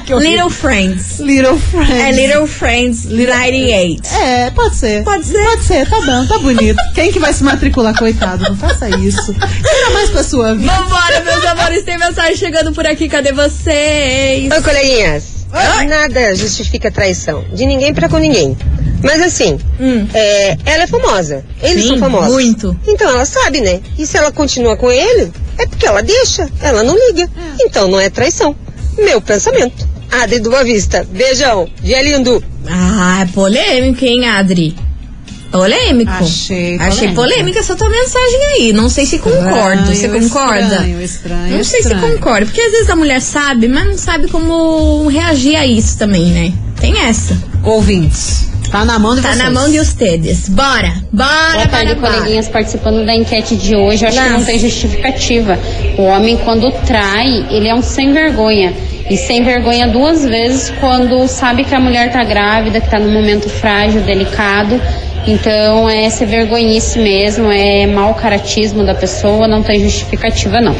Que 0.06 0.14
horrível. 0.14 0.32
Little 0.32 0.50
Friends. 0.50 1.20
Little 1.20 1.58
Friends. 1.58 1.90
É 1.92 2.12
Little 2.12 2.48
Friends 2.48 3.06
98. 3.06 4.02
É, 4.22 4.52
pode 4.52 4.76
ser. 4.76 5.04
Pode 5.04 5.26
ser. 5.26 5.44
Pode 5.44 5.64
ser, 5.64 5.90
tá 5.90 6.00
bom, 6.02 6.26
tá 6.28 6.38
bonito. 6.40 6.78
Quem 6.94 7.12
que 7.12 7.20
vai 7.20 7.34
se 7.34 7.44
matricular, 7.44 7.94
coitado? 7.98 8.44
Não 8.44 8.56
faça 8.56 8.90
isso. 8.90 9.34
Tira 9.34 9.90
mais 9.94 10.10
pra 10.10 10.24
sua 10.24 10.56
vida. 10.56 10.72
Vambora, 10.72 11.22
meus 11.22 11.46
amores, 11.46 11.84
tem 11.84 11.98
mensagem 11.98 12.36
chegando 12.38 12.72
por 12.74 12.86
aqui, 12.86 13.08
cadê 13.10 13.32
vocês? 13.34 14.50
Oi, 14.52 14.62
coleguinhas. 14.62 15.37
Nada 15.52 16.36
justifica 16.36 16.92
traição. 16.92 17.44
De 17.54 17.66
ninguém 17.66 17.94
pra 17.94 18.10
com 18.10 18.18
ninguém. 18.18 18.58
Mas 19.04 19.22
assim, 19.22 19.58
Hum. 19.80 20.08
é, 20.14 20.58
ela 20.66 20.84
é 20.84 20.88
famosa. 20.88 21.46
Eles 21.62 21.84
Sim, 21.84 21.90
são 21.90 21.98
famosos. 22.00 22.34
muito. 22.34 22.78
Então 22.88 23.10
ela 23.10 23.26
sabe, 23.26 23.62
né? 23.62 23.80
E 23.98 24.06
se 24.06 24.18
ela 24.18 24.32
continua 24.32 24.76
com 24.76 24.92
ele, 24.92 25.32
é 25.58 25.66
porque 25.68 25.86
ela 25.86 26.02
deixa. 26.02 26.50
Ela 26.62 26.84
não 26.84 26.96
liga. 27.08 27.30
Então 27.62 27.88
não 27.88 28.00
é 28.00 28.10
traição. 28.10 28.56
Meu 28.98 29.22
pensamento. 29.22 29.88
Adri 30.12 30.40
do 30.40 30.50
Boa 30.50 30.64
Vista. 30.64 31.06
Beijão. 31.12 31.70
Dia 31.82 32.02
lindo. 32.02 32.44
Ah, 32.68 33.20
é 33.22 33.26
polêmico, 33.34 34.04
hein, 34.04 34.28
Adri? 34.28 34.76
Polêmico. 35.52 36.12
Achei 36.12 36.78
Achei 36.78 37.12
polêmica 37.14 37.60
essa 37.60 37.76
tua 37.76 37.90
mensagem 37.90 38.44
aí. 38.56 38.74
Não 38.74 38.90
sei 38.90 39.06
se 39.06 39.20
concordo. 39.20 39.86
Você 39.94 40.10
concorda? 40.10 40.62
Estranho, 40.76 41.02
estranho. 41.02 41.58
Não 41.58 41.64
sei 41.64 41.84
se 41.84 41.96
concordo, 41.96 42.46
porque 42.48 42.62
às 42.62 42.72
vezes 42.72 42.90
a 42.90 42.96
mulher 42.96 43.22
sabe, 43.22 43.68
mas 43.68 43.86
não 43.86 43.98
sabe 43.98 44.28
como 44.28 45.08
reagir 45.08 45.56
a 45.56 45.66
isso 45.66 45.98
também, 45.98 46.26
né? 46.26 46.54
Tem 46.80 47.00
essa. 47.00 47.36
Ouvintes, 47.64 48.48
tá 48.72 48.86
na 48.86 49.00
mão 49.00 49.16
de 49.16 49.22
Tá 49.22 49.30
vocês. 49.30 49.44
na 49.44 49.50
mão 49.52 49.70
de 49.70 49.80
ustedes. 49.80 50.48
Bora, 50.50 50.94
bora, 51.12 51.54
Boa 51.54 51.68
tarde, 51.68 51.96
bora, 51.96 52.02
bora. 52.02 52.14
coleguinhas, 52.20 52.48
participando 52.48 53.06
da 53.06 53.16
enquete 53.16 53.56
de 53.56 53.76
hoje. 53.76 54.04
Eu 54.04 54.10
acho 54.10 54.18
que 54.18 54.24
Nossa. 54.24 54.38
não 54.38 54.46
tem 54.46 54.60
justificativa. 54.60 55.58
O 55.98 56.04
homem, 56.04 56.38
quando 56.38 56.70
trai, 56.86 57.46
ele 57.50 57.68
é 57.68 57.74
um 57.76 57.82
sem 57.82 58.14
vergonha. 58.14 58.74
E 59.10 59.16
sem 59.18 59.42
vergonha 59.44 59.88
duas 59.88 60.24
vezes 60.26 60.72
quando 60.82 61.28
sabe 61.30 61.64
que 61.64 61.74
a 61.74 61.80
mulher 61.80 62.12
tá 62.12 62.24
grávida, 62.26 62.82
que 62.82 62.90
tá 62.92 63.00
num 63.00 63.12
momento 63.12 63.50
frágil, 63.50 64.02
delicado. 64.02 64.80
Então 65.28 65.90
é 65.90 66.10
ser 66.10 66.26
vergonhice 66.26 66.98
mesmo, 67.00 67.52
é 67.52 67.86
mau 67.86 68.14
caratismo 68.14 68.86
da 68.86 68.96
pessoa, 68.96 69.48
não 69.48 69.62
tem 69.62 69.80
justificativa 69.82 70.62
não. 70.62 70.74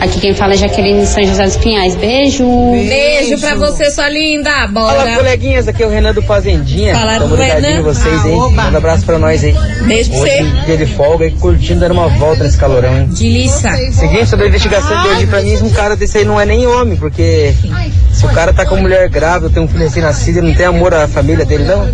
Aqui 0.00 0.20
quem 0.20 0.34
fala 0.34 0.54
é 0.54 0.56
Jaqueline 0.56 1.02
de 1.02 1.06
São 1.06 1.24
José 1.24 1.44
dos 1.44 1.56
Pinhais. 1.56 1.94
Beijo! 1.94 2.44
Beijo 2.72 3.38
pra 3.38 3.54
você, 3.54 3.90
sua 3.90 4.08
linda. 4.08 4.50
Fala, 4.50 4.66
Bora. 4.68 5.16
coleguinhas. 5.16 5.68
Aqui 5.68 5.82
é 5.82 5.86
o 5.86 5.90
Renan 5.90 6.12
do 6.12 6.20
Fazendinha. 6.22 6.94
Fala, 6.94 7.18
Tamo 7.20 7.36
Renan. 7.36 7.78
em 7.78 7.82
vocês, 7.82 8.24
hein? 8.24 8.38
Ah. 8.42 8.50
Manda 8.50 8.72
um 8.72 8.76
abraço 8.78 9.04
pra 9.06 9.18
nós 9.18 9.44
aí. 9.44 9.54
Beijo 9.86 10.10
pra 10.10 10.18
você. 10.18 10.42
Hoje, 10.42 10.64
dia 10.66 10.76
de 10.76 10.86
folga 10.86 11.26
e 11.26 11.30
curtindo, 11.30 11.80
dando 11.80 11.92
uma 11.92 12.08
volta 12.08 12.42
nesse 12.42 12.58
calorão, 12.58 12.96
hein? 12.98 13.08
Delícia. 13.12 13.70
Seguinte, 13.92 14.26
sobre 14.26 14.46
a 14.46 14.48
investigação 14.48 15.00
de 15.02 15.08
hoje, 15.10 15.26
pra 15.28 15.40
mim, 15.42 15.56
um 15.62 15.70
cara 15.70 15.94
desse 15.94 16.18
aí 16.18 16.24
não 16.24 16.40
é 16.40 16.44
nem 16.44 16.66
homem, 16.66 16.96
porque 16.96 17.54
se 18.12 18.26
o 18.26 18.28
cara 18.28 18.52
tá 18.52 18.64
com 18.66 18.76
mulher 18.76 19.08
grávida, 19.08 19.50
tem 19.50 19.62
um 19.62 19.68
filho 19.68 19.84
recém-nascido 19.84 20.38
e 20.38 20.42
não 20.42 20.54
tem 20.54 20.66
amor 20.66 20.94
à 20.94 21.08
família 21.08 21.44
dele, 21.44 21.64
não. 21.64 21.88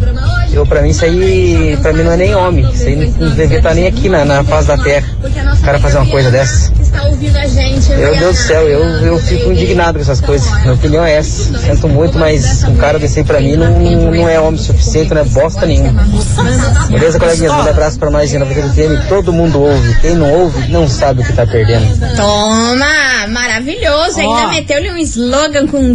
Eu, 0.52 0.66
pra 0.66 0.82
mim, 0.82 0.90
isso 0.90 1.04
aí, 1.04 1.78
pra 1.82 1.92
mim 1.92 2.02
não 2.02 2.12
é 2.12 2.16
nem 2.16 2.34
homem. 2.34 2.68
Isso 2.70 2.86
aí 2.86 2.96
não, 2.96 3.30
devia 3.30 3.58
estar 3.58 3.74
nem 3.74 3.86
aqui 3.86 4.08
na, 4.08 4.24
na 4.24 4.42
face 4.42 4.68
da 4.68 4.78
terra. 4.78 5.06
O 5.54 5.62
cara 5.62 5.78
fazer 5.78 5.98
uma 5.98 6.06
coisa 6.06 6.30
dessa. 6.30 6.72
Está 6.80 7.04
ouvindo 7.04 7.36
a 7.36 7.46
gente, 7.46 7.90
Meu 7.90 8.16
Deus 8.16 8.36
do 8.36 8.42
céu, 8.42 8.66
eu, 8.66 8.82
eu 9.06 9.18
fico 9.18 9.52
indignado 9.52 9.98
com 9.98 10.02
essas 10.02 10.20
coisas. 10.20 10.50
Minha 10.62 10.74
opinião 10.74 11.04
é 11.04 11.16
essa. 11.16 11.56
Sinto 11.58 11.88
muito, 11.88 12.18
mas 12.18 12.64
um 12.64 12.76
cara 12.76 12.98
desse 12.98 13.20
aí 13.20 13.24
pra 13.24 13.40
mim 13.40 13.56
não, 13.56 13.78
não, 13.78 14.28
é 14.28 14.40
homem 14.40 14.58
suficiente, 14.58 15.12
não 15.12 15.20
é 15.20 15.24
bosta 15.24 15.66
nenhuma. 15.66 16.02
Beleza, 16.90 17.18
coleguinhas? 17.18 17.52
Manda 17.52 17.70
abraço 17.70 17.98
pra 17.98 18.10
nós 18.10 18.32
na 18.32 18.46
FM. 18.46 19.08
Todo 19.08 19.32
mundo 19.32 19.60
ouve. 19.60 20.00
Quem 20.00 20.14
não 20.14 20.32
ouve, 20.32 20.72
não 20.72 20.88
sabe 20.88 21.20
o 21.20 21.24
que 21.24 21.32
tá 21.32 21.46
perdendo. 21.46 21.86
Toma! 22.16 23.26
Maravilhoso! 23.28 24.18
Ainda 24.18 24.48
meteu-lhe 24.48 24.90
um 24.90 24.98
slogan 24.98 25.66
com 25.66 25.94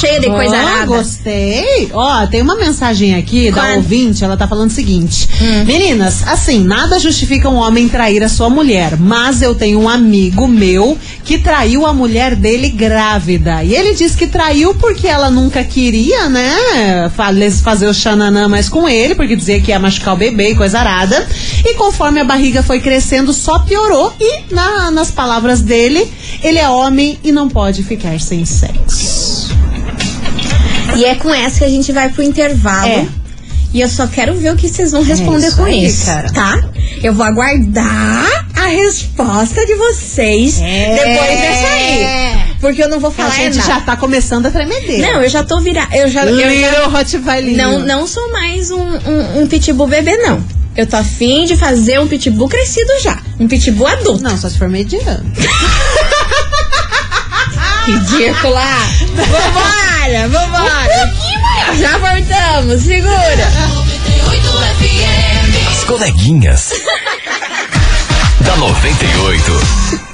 cheio 0.00 0.20
de 0.20 0.26
coisa 0.28 0.54
Ó, 0.54 0.58
arada. 0.58 0.86
Gostei. 0.86 1.90
Ó, 1.92 2.26
tem 2.26 2.42
uma 2.42 2.56
mensagem 2.56 3.14
aqui 3.14 3.50
da 3.50 3.62
Qual? 3.62 3.76
ouvinte, 3.76 4.22
ela 4.24 4.36
tá 4.36 4.46
falando 4.48 4.70
o 4.70 4.72
seguinte: 4.74 5.28
Hum. 5.40 5.64
Meninas, 5.64 6.26
assim, 6.26 6.62
nada 6.64 6.98
justifica 6.98 7.48
um 7.48 7.56
homem 7.56 7.88
trair 7.88 8.22
a 8.22 8.28
sua 8.28 8.48
mulher, 8.50 8.96
mas 8.98 9.42
eu 9.42 9.54
tenho 9.54 9.80
um 9.80 9.88
amigo 9.88 10.46
meu 10.46 10.98
que 11.24 11.38
traiu 11.38 11.86
a 11.86 11.92
mulher 11.92 12.34
dele 12.36 12.68
grávida. 12.68 13.62
E 13.64 13.74
ele 13.74 13.94
diz 13.94 14.14
que 14.14 14.26
traiu 14.26 14.74
porque 14.74 15.06
ela 15.06 15.30
nunca 15.30 15.64
queria, 15.64 16.28
né, 16.28 17.10
fa- 17.14 17.30
fazer 17.62 17.86
o 17.88 17.94
xananã 17.94 18.48
mais 18.48 18.68
com 18.68 18.88
ele, 18.88 19.14
porque 19.14 19.36
dizia 19.36 19.60
que 19.60 19.70
ia 19.70 19.78
machucar 19.78 20.14
o 20.14 20.16
bebê 20.16 20.50
e 20.50 20.54
coisa 20.54 20.78
arada. 20.78 21.26
E 21.64 21.74
conforme 21.74 22.20
a 22.20 22.24
barriga 22.24 22.62
foi 22.62 22.80
crescendo, 22.80 23.32
só 23.32 23.58
piorou. 23.60 24.12
E, 24.20 24.52
na- 24.54 24.90
nas 24.90 25.10
palavras 25.10 25.60
dele, 25.60 26.06
ele 26.42 26.58
é 26.58 26.68
homem 26.68 27.18
e 27.24 27.32
não 27.32 27.48
pode 27.48 27.82
ficar 27.82 28.20
sem 28.20 28.44
sexo. 28.44 29.53
E 30.96 31.04
é 31.04 31.14
com 31.14 31.32
essa 31.32 31.58
que 31.60 31.64
a 31.64 31.68
gente 31.68 31.92
vai 31.92 32.08
pro 32.08 32.22
intervalo. 32.22 32.86
É. 32.88 33.06
E 33.72 33.80
eu 33.80 33.88
só 33.88 34.06
quero 34.06 34.34
ver 34.36 34.52
o 34.52 34.56
que 34.56 34.68
vocês 34.68 34.92
vão 34.92 35.02
responder 35.02 35.48
isso 35.48 35.56
com 35.56 35.64
aí, 35.64 35.84
isso, 35.86 36.06
cara. 36.06 36.30
tá? 36.32 36.60
Eu 37.02 37.12
vou 37.12 37.26
aguardar 37.26 38.46
a 38.54 38.66
resposta 38.68 39.66
de 39.66 39.74
vocês 39.74 40.60
É. 40.60 40.94
depois 40.94 41.40
dessa 41.40 41.66
aí. 41.66 42.54
Porque 42.60 42.82
eu 42.82 42.88
não 42.88 43.00
vou 43.00 43.10
A 43.10 43.12
falar 43.12 43.30
gente 43.34 43.56
nada. 43.58 43.68
já 43.68 43.80
tá 43.80 43.96
começando 43.96 44.46
a 44.46 44.50
tremedeira. 44.52 45.12
Não, 45.12 45.22
eu 45.22 45.28
já 45.28 45.42
tô 45.42 45.60
virada. 45.60 45.94
Eu 45.96 46.06
já, 46.08 46.24
eu 46.24 46.38
já 46.38 46.48
Little 46.70 46.88
Rottweiler. 46.90 47.56
não, 47.56 47.80
não 47.80 48.06
sou 48.06 48.30
mais 48.30 48.70
um, 48.70 48.80
um, 48.80 49.42
um 49.42 49.46
pitbull 49.48 49.88
bebê, 49.88 50.16
não. 50.18 50.42
Eu 50.76 50.86
tô 50.86 50.96
afim 50.96 51.44
de 51.44 51.56
fazer 51.56 51.98
um 52.00 52.06
pitbull 52.06 52.48
crescido 52.48 52.90
já. 53.02 53.18
Um 53.40 53.48
pitbull 53.48 53.86
adulto. 53.88 54.22
Não, 54.22 54.38
só 54.38 54.48
se 54.48 54.56
for 54.56 54.68
mediano. 54.68 55.24
Ridícula! 57.86 58.62
vambora, 60.04 60.28
vambora! 60.28 61.74
Já 61.78 61.98
voltamos, 61.98 62.82
segura! 62.82 63.48
As 65.70 65.84
coleguinhas. 65.84 66.72
da 68.40 68.56
98. 68.56 70.13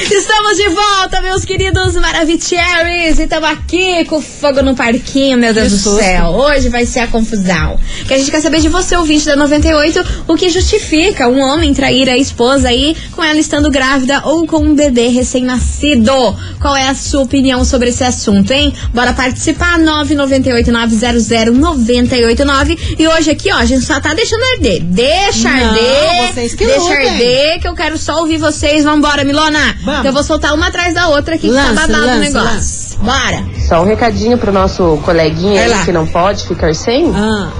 Estamos 0.00 0.56
de 0.56 0.68
volta, 0.68 1.20
meus 1.20 1.44
queridos 1.44 1.94
Maravicheries. 1.94 3.18
E 3.18 3.22
estamos 3.24 3.48
aqui 3.50 4.04
com 4.04 4.20
fogo 4.22 4.62
no 4.62 4.74
parquinho, 4.76 5.36
meu 5.36 5.52
Deus 5.52 5.66
Que 5.68 5.74
do 5.74 5.78
susto. 5.80 5.98
céu. 5.98 6.26
Hoje 6.28 6.68
vai 6.68 6.86
ser 6.86 7.00
a 7.00 7.06
confusão. 7.08 7.78
Que 8.06 8.14
a 8.14 8.18
gente 8.18 8.30
quer 8.30 8.40
saber 8.40 8.60
de 8.60 8.68
você, 8.68 8.96
ouvinte 8.96 9.26
da 9.26 9.34
98, 9.36 10.04
o 10.28 10.36
que 10.36 10.48
justifica 10.48 11.26
um 11.28 11.40
homem 11.40 11.74
trair 11.74 12.08
a 12.08 12.16
esposa 12.16 12.68
aí 12.68 12.96
com 13.12 13.22
ela 13.24 13.38
estando 13.38 13.70
grávida 13.70 14.22
ou 14.24 14.46
com 14.46 14.58
um 14.58 14.74
bebê 14.74 15.08
recém-nascido. 15.08 16.12
Qual 16.60 16.76
é 16.76 16.88
a 16.88 16.94
sua 16.94 17.22
opinião 17.22 17.64
sobre 17.64 17.88
esse 17.90 18.04
assunto, 18.04 18.52
hein? 18.52 18.72
Bora 18.94 19.12
participar, 19.12 19.78
998-900-989. 19.80 22.78
E 22.98 23.08
hoje 23.08 23.30
aqui, 23.30 23.50
ó, 23.52 23.56
a 23.56 23.64
gente 23.64 23.84
só 23.84 24.00
tá 24.00 24.14
deixando 24.14 24.42
arder. 24.54 24.82
Deixa 24.84 25.50
Não, 25.50 25.66
arder. 25.68 26.32
vocês 26.32 26.54
que 26.54 26.64
deixa 26.66 26.80
lutem. 26.80 27.08
arder, 27.10 27.60
que 27.60 27.66
eu 27.68 27.74
quero 27.74 27.98
só 27.98 28.20
ouvir 28.20 28.38
vocês. 28.38 28.84
Vambora, 28.84 29.24
Milona. 29.24 29.76
Vamos. 29.88 30.02
Que 30.02 30.08
eu 30.08 30.12
vou 30.12 30.22
soltar 30.22 30.54
uma 30.54 30.68
atrás 30.68 30.94
da 30.94 31.08
outra 31.08 31.34
aqui, 31.34 31.48
que 31.48 31.54
tá 31.54 31.72
babado 31.72 31.92
o 31.92 32.06
lança, 32.06 32.18
negócio. 32.20 32.98
Bora. 33.00 33.44
Só 33.68 33.82
um 33.82 33.84
recadinho 33.86 34.36
pro 34.38 34.52
nosso 34.52 35.00
coleguinha 35.04 35.62
aí 35.62 35.84
que 35.84 35.92
não 35.92 36.06
pode 36.06 36.46
ficar 36.46 36.74
sem. 36.74 37.12
Ah. 37.14 37.50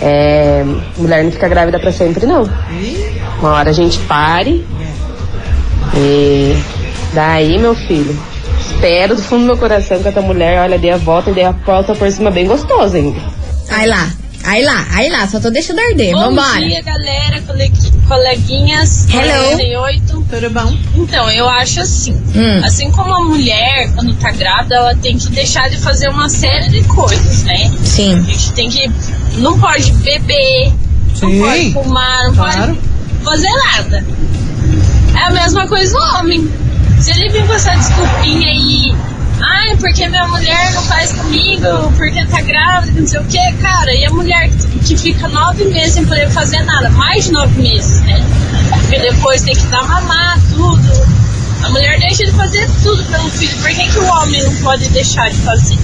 É, 0.00 0.64
mulher 0.96 1.24
não 1.24 1.30
fica 1.32 1.48
grávida 1.48 1.78
pra 1.78 1.90
sempre, 1.92 2.24
não. 2.26 2.48
Uma 3.40 3.50
hora 3.52 3.70
a 3.70 3.72
gente 3.72 3.98
pare. 4.00 4.66
E 5.94 6.56
daí, 7.14 7.58
meu 7.58 7.74
filho, 7.74 8.16
espero 8.60 9.16
do 9.16 9.22
fundo 9.22 9.40
do 9.40 9.46
meu 9.46 9.56
coração 9.56 10.00
que 10.02 10.08
essa 10.08 10.20
mulher, 10.20 10.60
olha, 10.60 10.78
dê 10.78 10.90
a 10.90 10.96
volta 10.96 11.30
e 11.30 11.34
dê 11.34 11.42
a 11.42 11.50
volta 11.52 11.94
por 11.94 12.10
cima 12.10 12.30
bem 12.30 12.46
gostosa 12.46 12.98
ainda. 12.98 13.20
Aí 13.70 13.86
lá. 13.88 14.08
Aí 14.44 14.64
lá, 14.64 14.86
aí 14.92 15.10
lá, 15.10 15.26
só 15.26 15.40
tô 15.40 15.50
deixando 15.50 15.80
arder. 15.80 16.12
Bom 16.12 16.20
Vambora. 16.20 16.58
dia, 16.60 16.80
galera, 16.82 17.42
colegui- 17.46 17.92
coleguinhas. 18.08 19.06
Hello. 19.10 19.50
98. 19.52 20.26
Tudo 20.30 20.50
bom? 20.50 20.76
Então, 20.96 21.30
eu 21.30 21.48
acho 21.48 21.80
assim. 21.80 22.14
Hum. 22.34 22.64
Assim 22.64 22.90
como 22.90 23.14
a 23.14 23.22
mulher, 23.22 23.92
quando 23.94 24.14
tá 24.14 24.30
grávida, 24.32 24.74
ela 24.76 24.94
tem 24.96 25.16
que 25.18 25.28
deixar 25.30 25.68
de 25.70 25.76
fazer 25.78 26.08
uma 26.08 26.28
série 26.28 26.68
de 26.70 26.82
coisas, 26.84 27.44
né? 27.44 27.70
Sim. 27.84 28.18
A 28.18 28.22
gente 28.22 28.52
tem 28.52 28.68
que. 28.70 28.90
Não 29.36 29.58
pode 29.60 29.92
beber, 29.92 30.72
Sim. 31.14 31.38
não 31.38 31.46
pode 31.46 31.72
fumar, 31.72 32.24
não 32.24 32.34
Claro. 32.34 32.74
pode 32.74 33.24
fazer 33.24 33.50
nada. 33.72 34.04
É 35.14 35.22
a 35.24 35.30
mesma 35.30 35.66
coisa 35.68 35.92
do 35.92 36.18
homem. 36.18 36.50
Se 36.98 37.10
ele 37.12 37.28
vir 37.28 37.46
com 37.46 37.52
essa 37.54 37.70
desculpinha 37.76 38.48
aí, 38.48 38.92
ai, 39.48 39.76
porque 39.76 40.08
minha 40.08 40.26
mulher 40.26 40.72
não 40.72 40.82
faz 40.82 41.12
comigo, 41.12 41.92
porque 41.96 42.24
tá 42.26 42.40
grávida, 42.40 43.00
não 43.00 43.06
sei 43.06 43.20
o 43.20 43.24
que, 43.24 43.52
cara, 43.54 43.94
e 43.94 44.04
a 44.04 44.10
mulher 44.10 44.50
que, 44.84 44.96
fica 44.96 45.28
nove 45.28 45.64
meses 45.66 45.94
sem 45.94 46.06
poder 46.06 46.30
fazer 46.30 46.62
nada, 46.64 46.90
mais 46.90 47.24
de 47.24 47.32
nove 47.32 47.60
meses, 47.60 48.00
né? 48.02 48.22
Porque 48.70 48.98
depois 48.98 49.42
tem 49.42 49.54
que 49.54 49.66
dar 49.66 49.82
mamar, 49.86 50.38
tudo. 50.50 51.18
A 51.64 51.70
mulher 51.70 51.98
deixa 51.98 52.24
de 52.24 52.32
fazer 52.32 52.68
tudo 52.82 53.04
pelo 53.04 53.28
filho, 53.30 53.56
por 53.58 53.70
que, 53.70 53.88
que 53.88 53.98
o 53.98 54.06
homem 54.06 54.42
não 54.42 54.54
pode 54.56 54.88
deixar 54.90 55.30
de 55.30 55.36
fazer? 55.38 55.78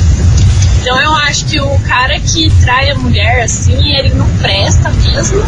Então 0.80 1.00
eu 1.00 1.14
acho 1.16 1.46
que 1.46 1.58
o 1.58 1.78
cara 1.80 2.20
que 2.20 2.50
trai 2.60 2.90
a 2.90 2.94
mulher 2.94 3.42
assim, 3.42 3.96
ele 3.96 4.10
não 4.10 4.28
presta 4.36 4.90
mesmo. 4.90 5.42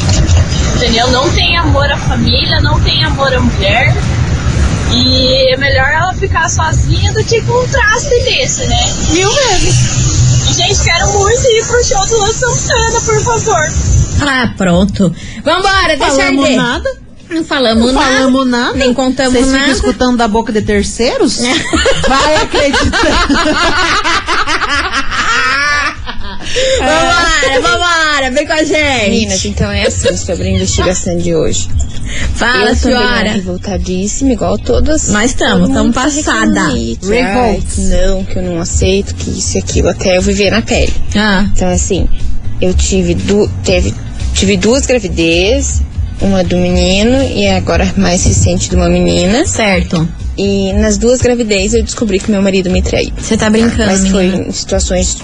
Entendeu? 0.74 1.10
Não 1.10 1.30
tem 1.30 1.58
amor 1.58 1.92
à 1.92 1.96
família, 1.98 2.58
não 2.60 2.80
tem 2.80 3.04
amor 3.04 3.34
à 3.34 3.40
mulher. 3.40 3.94
E 4.92 5.52
é 5.52 5.56
melhor 5.56 5.88
ela 5.88 6.14
ficar 6.14 6.48
sozinha 6.48 7.12
do 7.12 7.22
que 7.24 7.40
com 7.42 7.52
um 7.64 7.68
traste 7.68 8.08
desse, 8.24 8.66
né? 8.66 8.94
Mil 9.10 9.30
vezes. 9.30 10.54
Gente, 10.56 10.84
quero 10.84 11.08
muito 11.12 11.42
ir 11.46 11.64
pro 11.66 11.84
show 11.84 12.06
do 12.06 12.16
Luan 12.18 12.32
Santana, 12.32 13.00
por 13.00 13.22
favor. 13.24 13.72
Ah, 14.22 14.54
pronto. 14.56 15.14
Vambora, 15.44 15.96
deixa 15.96 16.06
Falamos 16.14 16.42
arder. 16.44 16.56
nada. 16.56 16.90
Não 17.28 17.44
falamos 17.44 17.86
Não 17.86 17.92
nada. 17.92 18.06
falamos 18.14 18.46
nada. 18.46 18.72
Nem 18.74 18.94
contamos 18.94 19.32
Vocês 19.32 19.46
nada. 19.48 19.58
ficam 19.64 19.74
escutando 19.74 20.16
da 20.16 20.28
boca 20.28 20.52
de 20.52 20.62
terceiros? 20.62 21.40
Vai 22.08 22.36
acreditar. 22.36 23.26
Vambora, 26.78 27.60
vambora, 27.62 28.30
vem 28.32 28.46
com 28.46 28.52
a 28.52 28.62
gente. 28.64 29.10
Meninas, 29.10 29.44
então 29.44 29.70
é 29.70 29.86
assim 29.86 30.16
sobre 30.16 30.48
a 30.48 30.50
investigação 30.50 31.16
de 31.16 31.34
hoje. 31.34 31.68
Fala, 32.34 32.70
eu 32.70 32.76
senhora. 32.76 33.32
revoltadíssima, 33.32 34.32
igual 34.32 34.58
todas. 34.58 35.08
Nós 35.08 35.30
estamos, 35.30 35.68
estamos 35.68 35.94
passada. 35.94 36.68
Revolt. 36.68 37.64
não, 37.78 38.24
que 38.24 38.38
eu 38.38 38.42
não 38.42 38.60
aceito, 38.60 39.14
que 39.14 39.30
isso 39.30 39.56
e 39.56 39.60
aquilo, 39.60 39.88
até 39.88 40.16
eu 40.16 40.22
viver 40.22 40.50
na 40.50 40.62
pele. 40.62 40.92
Ah, 41.16 41.46
Então, 41.54 41.68
assim, 41.68 42.08
eu 42.60 42.72
tive, 42.74 43.14
du 43.14 43.48
teve, 43.64 43.92
tive 44.34 44.56
duas 44.56 44.86
gravidez, 44.86 45.82
uma 46.20 46.44
do 46.44 46.56
menino 46.56 47.22
e 47.22 47.48
agora 47.48 47.92
mais 47.96 48.24
recente 48.24 48.70
de 48.70 48.76
uma 48.76 48.88
menina. 48.88 49.44
certo. 49.46 50.08
E 50.38 50.72
nas 50.74 50.98
duas 50.98 51.20
gravidez 51.22 51.72
eu 51.72 51.82
descobri 51.82 52.18
que 52.20 52.30
meu 52.30 52.42
marido 52.42 52.68
me 52.70 52.82
traiu. 52.82 53.10
Você 53.18 53.38
tá 53.38 53.48
brincando, 53.48 53.86
Mas 53.86 54.06
foi 54.08 54.26
menina. 54.26 54.48
em 54.48 54.52
situações 54.52 55.16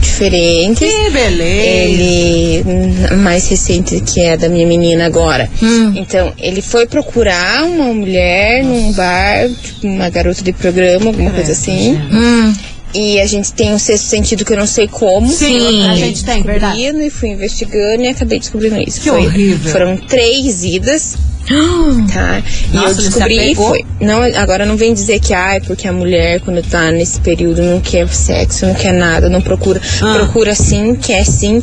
diferentes. 0.00 0.78
Que 0.92 1.10
beleza. 1.10 1.66
Ele, 1.66 2.62
hum, 2.66 3.16
mais 3.22 3.48
recente 3.48 4.00
que 4.00 4.20
é 4.20 4.36
da 4.36 4.48
minha 4.48 4.66
menina 4.66 5.06
agora. 5.06 5.48
Hum. 5.62 5.92
Então, 5.96 6.32
ele 6.38 6.62
foi 6.62 6.86
procurar 6.86 7.64
uma 7.64 7.92
mulher 7.92 8.64
num 8.64 8.92
bar, 8.92 9.48
tipo 9.62 9.86
uma 9.86 10.08
garota 10.10 10.42
de 10.42 10.52
programa, 10.52 11.06
alguma 11.06 11.30
coisa 11.30 11.52
assim. 11.52 11.94
Hum, 12.12 12.54
E 12.94 13.18
a 13.20 13.26
gente 13.26 13.52
tem 13.54 13.72
um 13.72 13.78
sexto 13.78 14.04
sentido 14.04 14.44
que 14.44 14.52
eu 14.52 14.56
não 14.58 14.66
sei 14.66 14.86
como. 14.86 15.26
Sim. 15.26 15.88
a 15.88 15.94
gente 15.96 16.22
tem, 16.24 16.42
verdade. 16.42 16.78
E 16.78 17.08
fui 17.10 17.30
investigando 17.30 18.02
e 18.02 18.08
acabei 18.08 18.38
descobrindo 18.38 18.78
isso. 18.86 19.00
Que 19.00 19.08
Foi- 19.08 19.26
horrível. 19.26 19.72
Foram 19.72 19.96
três 19.96 20.62
idas, 20.62 21.16
tá? 22.12 22.42
e 22.72 22.76
Nossa, 22.76 23.00
eu 23.00 23.04
descobri 23.10 23.54
foi. 23.54 23.84
Não, 24.00 24.22
agora 24.22 24.64
não 24.64 24.76
vem 24.76 24.94
dizer 24.94 25.20
que 25.20 25.34
ai, 25.34 25.60
porque 25.60 25.86
a 25.88 25.92
mulher, 25.92 26.40
quando 26.40 26.62
tá 26.62 26.90
nesse 26.90 27.20
período, 27.20 27.62
não 27.62 27.80
quer 27.80 28.08
sexo, 28.08 28.66
não 28.66 28.74
quer 28.74 28.92
nada, 28.92 29.28
não 29.28 29.40
procura. 29.40 29.80
Ah. 30.00 30.14
Procura 30.14 30.54
sim, 30.54 30.94
quer 30.94 31.24
sim. 31.24 31.62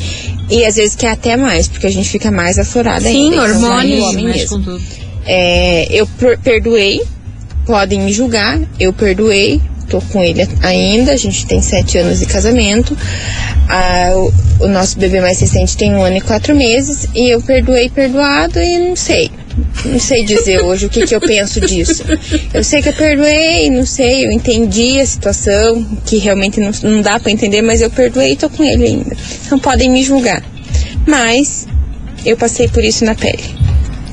E 0.50 0.66
às 0.66 0.76
vezes 0.76 0.96
quer 0.96 1.12
até 1.12 1.38
mais, 1.38 1.68
porque 1.68 1.88
a 1.88 1.92
gente 1.92 2.10
fica 2.10 2.32
mais 2.32 2.58
aflorada 2.58 3.02
Sim, 3.02 3.32
ainda. 3.34 3.44
Hormônios, 3.44 4.04
homem 4.06 4.26
mesmo. 4.26 4.82
É, 5.26 5.88
eu 5.92 6.08
per- 6.08 6.40
perdoei, 6.40 7.02
podem 7.66 8.00
me 8.02 8.12
julgar, 8.12 8.60
eu 8.80 8.92
perdoei, 8.92 9.62
tô 9.88 10.02
com 10.02 10.22
ele 10.24 10.48
ainda, 10.64 11.12
a 11.12 11.18
gente 11.18 11.46
tem 11.46 11.62
sete 11.62 12.00
anos 12.00 12.20
de 12.20 12.26
casamento. 12.26 12.98
Ah, 13.68 14.12
o, 14.16 14.66
o 14.66 14.68
nosso 14.68 14.98
bebê 14.98 15.22
mais 15.22 15.40
recente 15.40 15.78
tem 15.78 15.94
um 15.94 16.02
ano 16.04 16.18
e 16.18 16.22
quatro 16.22 16.56
meses, 16.56 17.08
e 17.14 17.30
eu 17.30 17.42
perdoei 17.42 17.90
perdoado 17.90 18.60
e 18.60 18.90
não 18.90 18.96
sei. 18.96 19.30
Não 19.86 20.00
sei 20.00 20.26
dizer 20.26 20.62
hoje 20.62 20.86
o 20.86 20.90
que, 20.90 21.06
que 21.06 21.16
eu 21.16 21.22
penso 21.22 21.62
disso. 21.62 22.04
Eu 22.54 22.64
sei 22.64 22.82
que 22.82 22.90
eu 22.90 22.94
perdoei, 22.94 23.70
não 23.70 23.86
sei, 23.86 24.26
eu 24.26 24.32
entendi 24.32 25.00
a 25.00 25.06
situação, 25.06 25.86
que 26.06 26.18
realmente 26.18 26.60
não, 26.60 26.72
não 26.84 27.02
dá 27.02 27.20
pra 27.20 27.32
entender, 27.32 27.62
mas 27.62 27.82
eu 27.82 27.90
perdoei 27.90 28.34
e 28.34 28.36
tô 28.36 28.50
com 28.50 28.64
ele 28.64 28.86
ainda. 28.86 29.16
Então 29.46 29.58
podem 29.58 29.90
me 29.90 30.04
julgar. 30.04 30.44
Mas 31.08 31.68
eu 32.26 32.36
passei 32.36 32.68
por 32.68 32.84
isso 32.84 33.06
na 33.06 33.16
pele. 33.16 33.59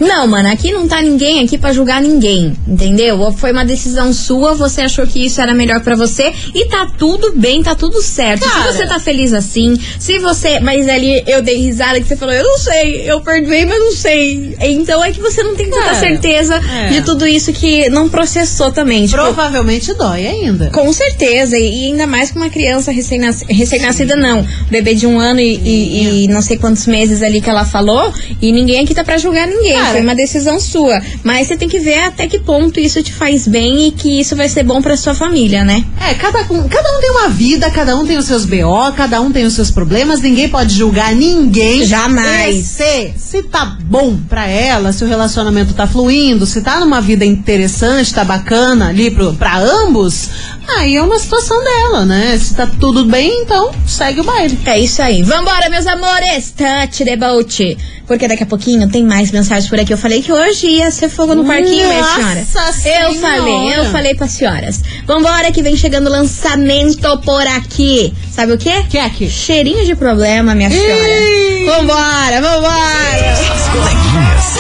Não, 0.01 0.27
mano, 0.27 0.49
aqui 0.51 0.73
não 0.73 0.87
tá 0.87 1.01
ninguém 1.03 1.43
aqui 1.45 1.57
pra 1.59 1.73
julgar 1.73 2.01
ninguém, 2.01 2.55
entendeu? 2.67 3.33
Foi 3.33 3.53
uma 3.53 3.65
decisão 3.65 4.13
sua, 4.13 4.55
você 4.55 4.83
achou 4.83 5.07
que 5.07 5.25
isso 5.25 5.41
era 5.41 5.55
melhor 5.55 5.81
pra 5.81 5.95
você 5.97 6.33
e 6.55 6.67
tá 6.67 6.87
tudo 6.99 7.33
bem, 7.37 7.63
tá 7.63 7.75
tudo 7.75 8.01
certo. 8.03 8.47
Cara. 8.49 8.73
Se 8.73 8.79
você 8.79 8.87
tá 8.87 8.99
feliz 9.01 9.33
assim, 9.33 9.79
se 9.99 10.19
você. 10.19 10.61
Mas 10.61 10.89
ali 10.89 11.23
eu 11.27 11.43
dei 11.43 11.57
risada 11.57 12.01
que 12.01 12.07
você 12.07 12.17
falou, 12.17 12.35
eu 12.35 12.45
não 12.45 12.59
sei, 12.59 13.11
eu 13.11 13.21
perdoei, 13.21 13.65
mas 13.65 13.79
não 13.79 13.93
sei. 13.93 14.57
Então 14.61 15.03
é 15.05 15.11
que 15.13 15.21
você 15.21 15.43
não 15.43 15.55
tem 15.55 15.69
tanta 15.71 15.83
Cara, 15.83 15.95
certeza 16.01 16.57
é. 16.57 16.89
de 16.89 17.03
tudo 17.03 17.27
isso 17.27 17.53
que 17.53 17.89
não 17.91 18.09
processou 18.09 18.71
também. 18.73 19.07
Tipo, 19.07 19.23
Provavelmente 19.23 19.93
dói 19.95 20.27
ainda. 20.27 20.71
com 20.71 20.93
certeza, 20.93 21.59
e 21.59 21.87
ainda 21.87 22.07
mais 22.07 22.31
com 22.31 22.39
uma 22.39 22.51
criança 22.51 22.91
recém-nascida, 22.91 23.53
recém-nascida 23.53 24.17
não, 24.17 24.47
bebê 24.71 24.95
de 24.95 25.07
um 25.07 25.19
ano 25.19 25.41
e, 25.41 25.55
e- 25.57 26.25
e 26.25 26.29
não 26.29 26.43
sei 26.43 26.57
quantos 26.57 26.87
meses 26.87 27.23
ali 27.23 27.41
que 27.41 27.49
ela 27.51 27.65
falou, 27.65 28.13
e 28.41 28.53
ninguém 28.53 28.83
aqui 28.85 28.95
tá 28.95 29.05
pra 29.05 29.17
julgar 29.19 29.47
ninguém, 29.47 29.75
Cara. 29.75 29.86
Foi 29.93 30.01
uma 30.01 30.15
decisão 30.15 30.59
sua. 30.61 31.01
Mas 31.23 31.47
você 31.49 31.57
tem 31.57 31.69
que 31.69 31.79
ver 31.79 32.01
até 32.05 32.27
que 32.27 32.39
ponto 32.39 32.79
isso 32.81 33.03
te 33.03 33.13
faz 33.13 33.47
bem 33.47 33.89
e 33.89 33.91
que 33.93 34.21
isso 34.21 34.35
vai 34.37 34.49
ser 34.49 34.63
bom 34.63 34.81
pra 34.83 34.97
sua 34.97 35.15
família, 35.15 35.65
né? 35.65 35.85
É, 36.01 36.15
cada, 36.15 36.41
um- 36.53 36.69
cada 36.69 36.97
um 36.97 37.01
tem 37.01 37.11
uma 37.11 37.29
vida, 37.29 37.71
cada 37.71 37.97
um 37.97 38.07
tem 38.07 38.17
os 38.17 38.27
seus 38.27 38.45
BO, 38.45 38.93
cada 38.97 39.21
um 39.21 39.31
tem 39.33 39.45
os 39.45 39.55
seus 39.55 39.71
problemas, 39.71 40.21
ninguém 40.21 40.49
pode 40.49 40.75
julgar 40.75 41.15
ninguém. 41.15 41.85
Jamais. 41.87 42.57
Se, 42.67 43.13
se 43.17 43.43
tá 43.45 43.65
bom 43.65 44.17
pra 44.29 44.47
ela, 44.47 44.93
se 44.93 45.05
o 45.05 45.09
relacionamento 45.09 45.75
tá 45.75 45.87
fluindo, 45.87 46.47
se 46.47 46.61
tá 46.61 46.79
numa 46.81 47.01
vida 47.01 47.25
interessante, 47.25 48.13
tá 48.13 48.25
bacana 48.25 48.89
ali 48.89 49.11
pro, 49.11 49.35
pra 49.35 49.59
ambos, 49.59 50.29
aí 50.77 50.97
é 50.97 51.03
uma 51.03 51.19
situação 51.19 51.63
dela, 51.63 52.05
né? 52.05 52.39
Se 52.39 52.55
tá 52.55 52.67
tudo 52.67 53.05
bem, 53.07 53.43
então 53.43 53.71
segue 53.87 54.21
o 54.21 54.25
baile. 54.25 54.59
É 54.67 54.79
isso 54.79 55.01
aí. 55.03 55.23
Vambora, 55.23 55.69
meus 55.71 55.87
amores! 55.87 56.53
Touch 56.57 57.05
the 57.05 57.17
boat. 57.17 57.77
Porque 58.07 58.29
daqui 58.29 58.43
a 58.45 58.47
pouquinho 58.47 58.89
tem 58.89 59.03
mais 59.05 59.31
mensagens 59.33 59.69
por 59.69 59.81
aqui. 59.81 59.93
Eu 59.93 59.99
falei 59.99 60.23
que 60.23 60.33
hoje 60.33 60.67
ia 60.69 60.91
ser 60.91 61.09
fogo 61.09 61.35
no 61.35 61.45
parquinho, 61.45 61.89
minha 61.89 62.05
senhora. 62.05 62.47
Nossa 62.55 62.89
Eu 62.89 63.13
Senhora. 63.13 63.21
falei, 63.21 63.75
eu 63.79 63.85
falei 63.91 64.15
pras 64.15 64.31
senhoras. 64.33 64.81
Vambora 65.05 65.51
que 65.51 65.61
vem 65.63 65.77
chegando 65.77 66.09
lançamento 66.09 67.19
por 67.23 67.47
aqui. 67.49 68.15
Sabe 68.31 68.53
o 68.53 68.59
quê? 68.59 68.85
Que 68.89 68.99
é 68.99 69.09
que? 69.11 69.29
Cheirinho 69.29 69.85
de 69.85 69.97
problema, 69.97 70.55
minha 70.55 70.71
senhora. 70.71 71.77
Vambora, 71.79 72.41
vambora. 72.41 73.33
As 73.33 73.69
coleguinhas. 73.71 74.57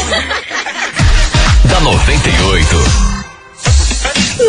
da 1.70 1.80
98. 1.80 3.15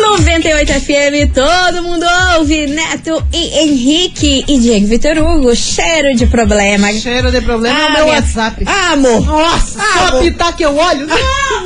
98 0.00 0.72
FM, 0.72 1.32
todo 1.34 1.82
mundo 1.82 2.06
ouve. 2.38 2.66
Neto 2.66 3.22
e 3.32 3.58
Henrique 3.60 4.44
e 4.48 4.58
Diego 4.58 4.86
Vitor 4.86 5.18
Hugo. 5.18 5.54
Cheiro 5.56 6.14
de 6.16 6.26
problema. 6.26 6.92
Cheiro 6.92 7.30
de 7.30 7.40
problema 7.40 7.76
Ah, 7.78 7.82
é 7.82 7.88
o 7.88 7.92
meu 7.92 8.06
WhatsApp. 8.14 8.64
Ah, 8.66 8.92
amor. 8.92 9.24
Nossa, 9.24 9.78
Ah, 9.82 9.98
só 9.98 10.06
amor. 10.08 10.20
apitar 10.20 10.56
que 10.56 10.64
eu 10.64 10.76
olho. 10.76 11.06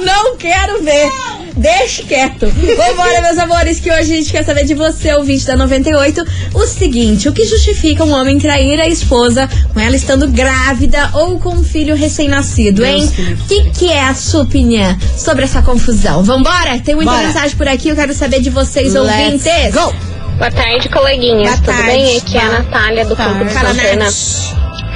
Não 0.04 0.36
quero 0.36 0.82
ver. 0.82 1.10
Deixa 1.56 2.02
quieto. 2.04 2.46
Vambora, 2.46 3.20
meus 3.20 3.38
amores, 3.38 3.78
que 3.78 3.90
hoje 3.90 4.00
a 4.12 4.16
gente 4.16 4.32
quer 4.32 4.44
saber 4.44 4.64
de 4.64 4.74
você, 4.74 5.12
ouvinte 5.14 5.44
da 5.46 5.56
98, 5.56 6.24
o 6.54 6.66
seguinte: 6.66 7.28
o 7.28 7.32
que 7.32 7.44
justifica 7.44 8.04
um 8.04 8.12
homem 8.12 8.38
trair 8.38 8.80
a 8.80 8.88
esposa 8.88 9.48
com 9.72 9.78
ela 9.78 9.94
estando 9.94 10.26
grávida 10.28 11.10
ou 11.14 11.38
com 11.38 11.50
um 11.50 11.62
filho 11.64 11.94
recém-nascido, 11.94 12.84
hein? 12.84 13.04
O 13.42 13.46
que, 13.46 13.70
que 13.70 13.92
é 13.92 14.04
a 14.04 14.14
sua 14.14 14.42
opinião 14.42 14.96
sobre 15.16 15.44
essa 15.44 15.60
confusão? 15.62 16.22
Vambora? 16.22 16.78
Tem 16.80 16.94
muita 16.94 17.10
Bora. 17.12 17.26
mensagem 17.26 17.56
por 17.56 17.68
aqui, 17.68 17.88
eu 17.90 17.96
quero 17.96 18.14
saber 18.14 18.40
de 18.40 18.50
vocês, 18.50 18.94
Let's 18.94 19.10
ouvintes. 19.10 19.74
go. 19.74 19.94
Boa 20.38 20.50
tarde, 20.50 20.88
coleguinhas. 20.88 21.42
Boa 21.50 21.56
Tudo 21.58 21.66
tarde. 21.66 21.86
bem? 21.86 22.16
Aqui 22.18 22.36
é 22.38 22.40
a 22.40 22.44
Boa 22.46 22.58
Natália 22.60 23.04
do 23.04 23.14
Campo 23.16 23.44
de 23.44 23.52
Santana. 23.52 24.06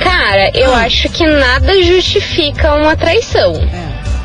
Cara, 0.03 0.51
eu 0.55 0.75
acho 0.75 1.09
que 1.11 1.27
nada 1.27 1.83
justifica 1.83 2.75
uma 2.75 2.97
traição. 2.97 3.53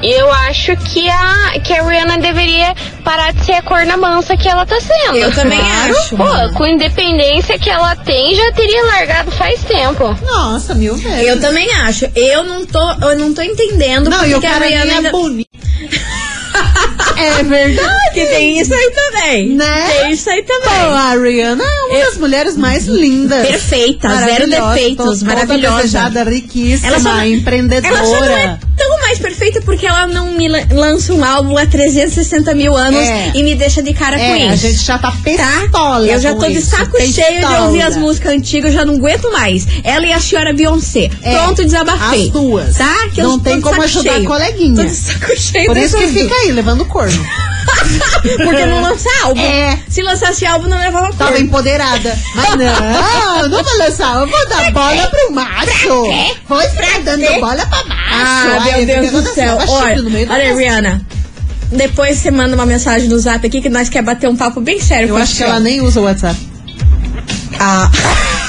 E 0.02 0.12
eu 0.12 0.32
acho 0.32 0.76
que 0.78 1.08
a, 1.10 1.60
que 1.64 1.74
a 1.74 1.84
Rihanna 1.84 2.18
deveria 2.18 2.74
parar 3.04 3.32
de 3.34 3.46
ser 3.46 3.54
a 3.54 3.62
corna 3.62 3.96
mansa 3.98 4.36
que 4.36 4.48
ela 4.48 4.66
tá 4.66 4.80
sendo. 4.82 5.16
Eu 5.18 5.32
também 5.34 5.60
acho, 5.62 6.16
Pô, 6.18 6.24
mano. 6.24 6.54
com 6.54 6.66
independência 6.66 7.58
que 7.60 7.70
ela 7.70 7.96
tem, 7.96 8.36
já 8.36 8.52
teria 8.52 8.84
largado 8.86 9.32
faz 9.32 9.64
tempo. 9.64 10.18
Nossa, 10.26 10.74
mil 10.74 10.96
vezes. 10.96 11.28
Eu 11.28 11.40
também 11.40 11.72
acho. 11.74 12.06
Eu 12.16 12.44
não 12.44 12.66
tô, 12.66 12.92
eu 13.02 13.18
não 13.18 13.34
tô 13.34 13.42
entendendo 13.44 14.10
Não, 14.10 14.20
porque 14.28 14.46
a 14.48 14.58
Rihanna 14.58 14.92
é 14.92 14.96
ainda- 14.98 15.12
bonito. 15.12 15.48
é 17.18 17.44
verdade. 17.44 18.14
Que 18.14 18.26
tem 18.26 18.60
isso 18.60 18.74
aí 18.74 18.92
também. 18.92 19.50
Né? 19.56 19.88
Tem 20.02 20.12
isso 20.12 20.30
aí 20.30 20.44
também. 20.44 20.70
Pô, 20.80 20.92
a 20.92 21.12
Rihanna 21.16 21.64
é 21.64 21.96
uma 21.98 22.06
das 22.06 22.18
mulheres 22.18 22.58
mais 22.58 22.86
lindas. 22.88 23.48
Perfeita, 23.48 24.10
zero 24.10 24.50
defeitos, 24.50 25.20
to- 25.20 25.26
maravilhosa. 25.26 25.78
Desejada, 25.78 26.24
riquíssima, 26.24 26.88
Ela 26.88 27.00
só 27.00 27.10
não- 27.16 27.26
empreendedora. 27.26 27.94
Ela 27.96 28.06
só 28.06 28.20
não 28.20 28.38
é 28.38 28.60
mais 29.12 29.20
perfeita 29.20 29.62
porque 29.62 29.86
ela 29.86 30.08
não 30.08 30.32
me 30.32 30.48
la- 30.48 30.64
lança 30.72 31.14
um 31.14 31.24
álbum 31.24 31.58
há 31.58 31.66
360 31.66 32.54
mil 32.56 32.76
anos 32.78 33.02
É. 33.02 33.32
e 33.36 33.44
me 33.44 33.56
deixa 33.56 33.84
de 33.84 33.94
cara 33.94 34.18
com 34.18 34.24
É, 34.24 34.40
isso. 34.46 34.54
a 34.54 34.56
gente 34.70 34.84
já 34.86 34.98
tá 34.98 35.12
pistola 35.12 36.08
Eu 36.08 36.20
já 36.20 36.34
com 36.34 36.40
tô 36.40 36.48
de 36.48 36.54
isso, 36.60 36.70
saco 36.70 36.98
cheio 37.02 37.40
de 37.46 37.54
ouvir 37.62 37.82
as 37.82 37.98
músicas 37.98 38.32
antigas, 38.34 38.72
eu 38.72 38.80
já 38.80 38.86
não 38.86 38.96
aguento 38.96 39.30
mais. 39.32 39.68
Ela 39.84 40.06
e 40.06 40.14
a 40.14 40.20
senhora 40.20 40.54
Beyoncé. 40.54 41.10
É, 41.22 41.36
Pronto, 41.36 41.64
desabafei. 41.66 42.24
as 42.24 42.30
duas. 42.30 42.76
Tá? 42.78 43.10
Que 43.14 43.22
eu 43.22 43.28
Não 43.28 43.40
tem 43.40 43.60
como 43.60 43.82
ajudar 43.82 44.14
cheio. 44.14 44.24
a 44.24 44.28
coleguinha. 44.28 44.76
Tô 44.76 44.84
de 44.86 44.96
saco 44.96 45.36
cheio 45.36 45.66
Por 45.66 45.78
isso 45.78 45.98
que 45.98 46.08
fica 46.08 46.34
aí, 46.36 46.52
levando 46.54 46.86
corno. 46.86 47.26
Porque 48.22 48.66
não 48.66 48.82
lança 48.82 49.10
álbum. 49.24 49.42
É. 49.42 49.80
Se 49.90 50.02
lançasse 50.02 50.46
álbum, 50.46 50.68
não 50.68 50.78
levava 50.78 51.12
Tava 51.14 51.32
cor. 51.32 51.42
empoderada. 51.42 52.18
Mas 52.36 52.50
não, 52.58 53.50
não 53.50 53.64
vou 53.64 53.78
lançar. 53.78 54.16
Eu 54.20 54.28
vou 54.28 54.50
dar 54.50 54.72
bola 54.72 55.08
pro 55.08 55.34
macho. 55.34 56.04
Vou 56.48 56.62
estar 56.62 57.00
dando 57.04 57.40
bola 57.40 57.66
pra 57.66 57.84
macho. 57.86 58.10
Ah, 58.14 58.58
Ai, 58.62 58.86
meu 58.86 59.02
Deus 59.02 59.24
do 59.24 59.34
céu. 59.34 59.58
Olha, 59.68 59.96
olha. 60.30 60.56
Rihanna. 60.56 61.06
Depois 61.72 62.18
você 62.18 62.30
manda 62.32 62.54
uma 62.56 62.66
mensagem 62.66 63.08
no 63.08 63.18
zap 63.18 63.46
aqui 63.46 63.62
que 63.62 63.70
nós 63.70 63.88
quer 63.88 64.02
bater 64.02 64.30
um 64.30 64.36
papo 64.36 64.60
bem 64.60 64.82
sério 64.82 65.10
Eu 65.10 65.18
acho 65.18 65.38
que 65.38 65.44
ela 65.44 65.60
nem 65.60 65.80
usa 65.82 66.02
o 66.02 66.04
WhatsApp. 66.04 66.38
Ah. 67.60 67.90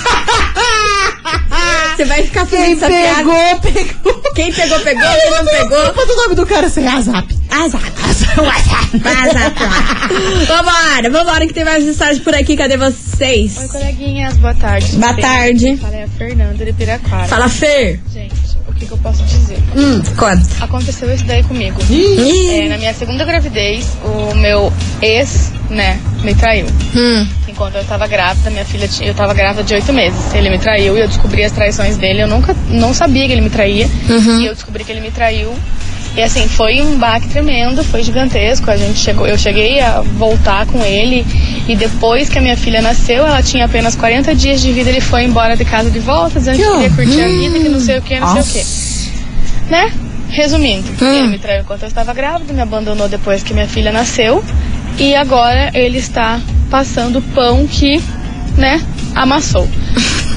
Você 2.02 2.08
vai 2.08 2.22
ficar 2.24 2.46
fazendo 2.46 2.64
Quem 2.64 2.72
essa 2.72 2.86
piada. 2.88 3.16
pegou, 3.16 3.60
pegou. 3.60 4.32
Quem 4.34 4.52
pegou, 4.52 4.80
pegou. 4.80 5.02
Quem 5.02 5.30
não 5.30 5.44
pegou. 5.44 5.94
Qual 5.94 6.06
é 6.06 6.12
o 6.12 6.16
nome 6.16 6.34
do 6.34 6.44
cara 6.46 6.68
sem 6.68 6.84
WhatsApp? 6.84 7.38
Azap. 7.48 7.84
Azap. 9.04 9.58
Vambora, 10.48 11.10
vambora 11.10 11.46
que 11.46 11.54
tem 11.54 11.64
mais 11.64 11.84
mensagem 11.84 12.20
por 12.22 12.34
aqui. 12.34 12.56
Cadê 12.56 12.76
vocês? 12.76 13.56
Oi, 13.56 13.68
coleguinhas, 13.68 14.36
boa 14.38 14.52
tarde. 14.54 14.96
Boa 14.96 15.14
tarde. 15.14 15.76
Fala 15.76 15.94
é 15.94 16.02
a 16.02 16.08
Fernanda 16.08 16.64
de 16.64 16.72
Piraquara. 16.72 17.28
Fala, 17.28 17.48
Fer. 17.48 18.00
Gente, 18.12 18.34
o 18.66 18.72
que, 18.72 18.84
que 18.86 18.92
eu 18.92 18.98
posso 18.98 19.22
dizer? 19.22 19.58
Hum, 19.76 20.02
conta. 20.16 20.42
Aconteceu 20.60 21.14
isso 21.14 21.24
daí 21.24 21.44
comigo. 21.44 21.80
Ih. 21.88 22.48
É, 22.48 22.68
na 22.68 22.78
minha 22.78 22.94
segunda 22.94 23.24
gravidez, 23.24 23.86
o 24.04 24.34
meu 24.34 24.72
ex, 25.00 25.52
né, 25.70 26.00
me 26.24 26.34
traiu. 26.34 26.66
Hum. 26.96 27.28
Enquanto 27.52 27.74
eu 27.74 27.84
tava 27.84 28.06
grávida, 28.06 28.48
minha 28.48 28.64
filha 28.64 28.88
tinha, 28.88 29.10
eu 29.10 29.14
tava 29.14 29.34
grávida 29.34 29.62
de 29.62 29.74
oito 29.74 29.92
meses. 29.92 30.34
Ele 30.34 30.48
me 30.48 30.58
traiu 30.58 30.96
e 30.96 31.00
eu 31.00 31.06
descobri 31.06 31.44
as 31.44 31.52
traições 31.52 31.98
dele. 31.98 32.22
Eu 32.22 32.26
nunca 32.26 32.56
não 32.70 32.94
sabia 32.94 33.26
que 33.26 33.32
ele 33.32 33.42
me 33.42 33.50
traía. 33.50 33.86
Uhum. 34.08 34.40
E 34.40 34.46
eu 34.46 34.54
descobri 34.54 34.82
que 34.82 34.90
ele 34.90 35.02
me 35.02 35.10
traiu. 35.10 35.54
E 36.16 36.22
assim, 36.22 36.48
foi 36.48 36.80
um 36.80 36.96
baque 36.96 37.28
tremendo, 37.28 37.84
foi 37.84 38.02
gigantesco. 38.02 38.70
A 38.70 38.76
gente 38.76 38.98
chegou, 38.98 39.26
eu 39.26 39.36
cheguei 39.36 39.80
a 39.80 40.00
voltar 40.00 40.64
com 40.64 40.82
ele 40.82 41.26
e 41.68 41.76
depois 41.76 42.30
que 42.30 42.38
a 42.38 42.40
minha 42.40 42.56
filha 42.56 42.80
nasceu, 42.80 43.26
ela 43.26 43.42
tinha 43.42 43.66
apenas 43.66 43.94
40 43.94 44.34
dias 44.34 44.62
de 44.62 44.72
vida, 44.72 44.88
ele 44.88 45.02
foi 45.02 45.24
embora 45.24 45.54
de 45.54 45.64
casa 45.66 45.90
de 45.90 45.98
volta, 45.98 46.38
dizendo 46.38 46.56
que 46.56 46.64
queria 46.64 46.90
curtir 46.90 47.20
a 47.20 47.28
vida, 47.28 47.58
que 47.58 47.68
não 47.68 47.80
sei 47.80 47.98
o 47.98 48.02
que, 48.02 48.18
não 48.18 48.32
sei 48.32 48.42
o 48.42 48.46
que. 48.46 49.70
Né? 49.70 49.92
Resumindo, 50.30 50.88
ele 51.02 51.26
me 51.26 51.38
traiu 51.38 51.60
enquanto 51.60 51.82
eu 51.82 51.88
estava 51.88 52.14
grávida, 52.14 52.50
me 52.54 52.62
abandonou 52.62 53.10
depois 53.10 53.42
que 53.42 53.52
minha 53.52 53.68
filha 53.68 53.92
nasceu 53.92 54.42
e 54.98 55.14
agora 55.14 55.70
ele 55.74 55.98
está 55.98 56.40
passando 56.72 57.18
o 57.18 57.22
pão 57.22 57.66
que, 57.66 58.02
né, 58.56 58.82
amassou. 59.14 59.68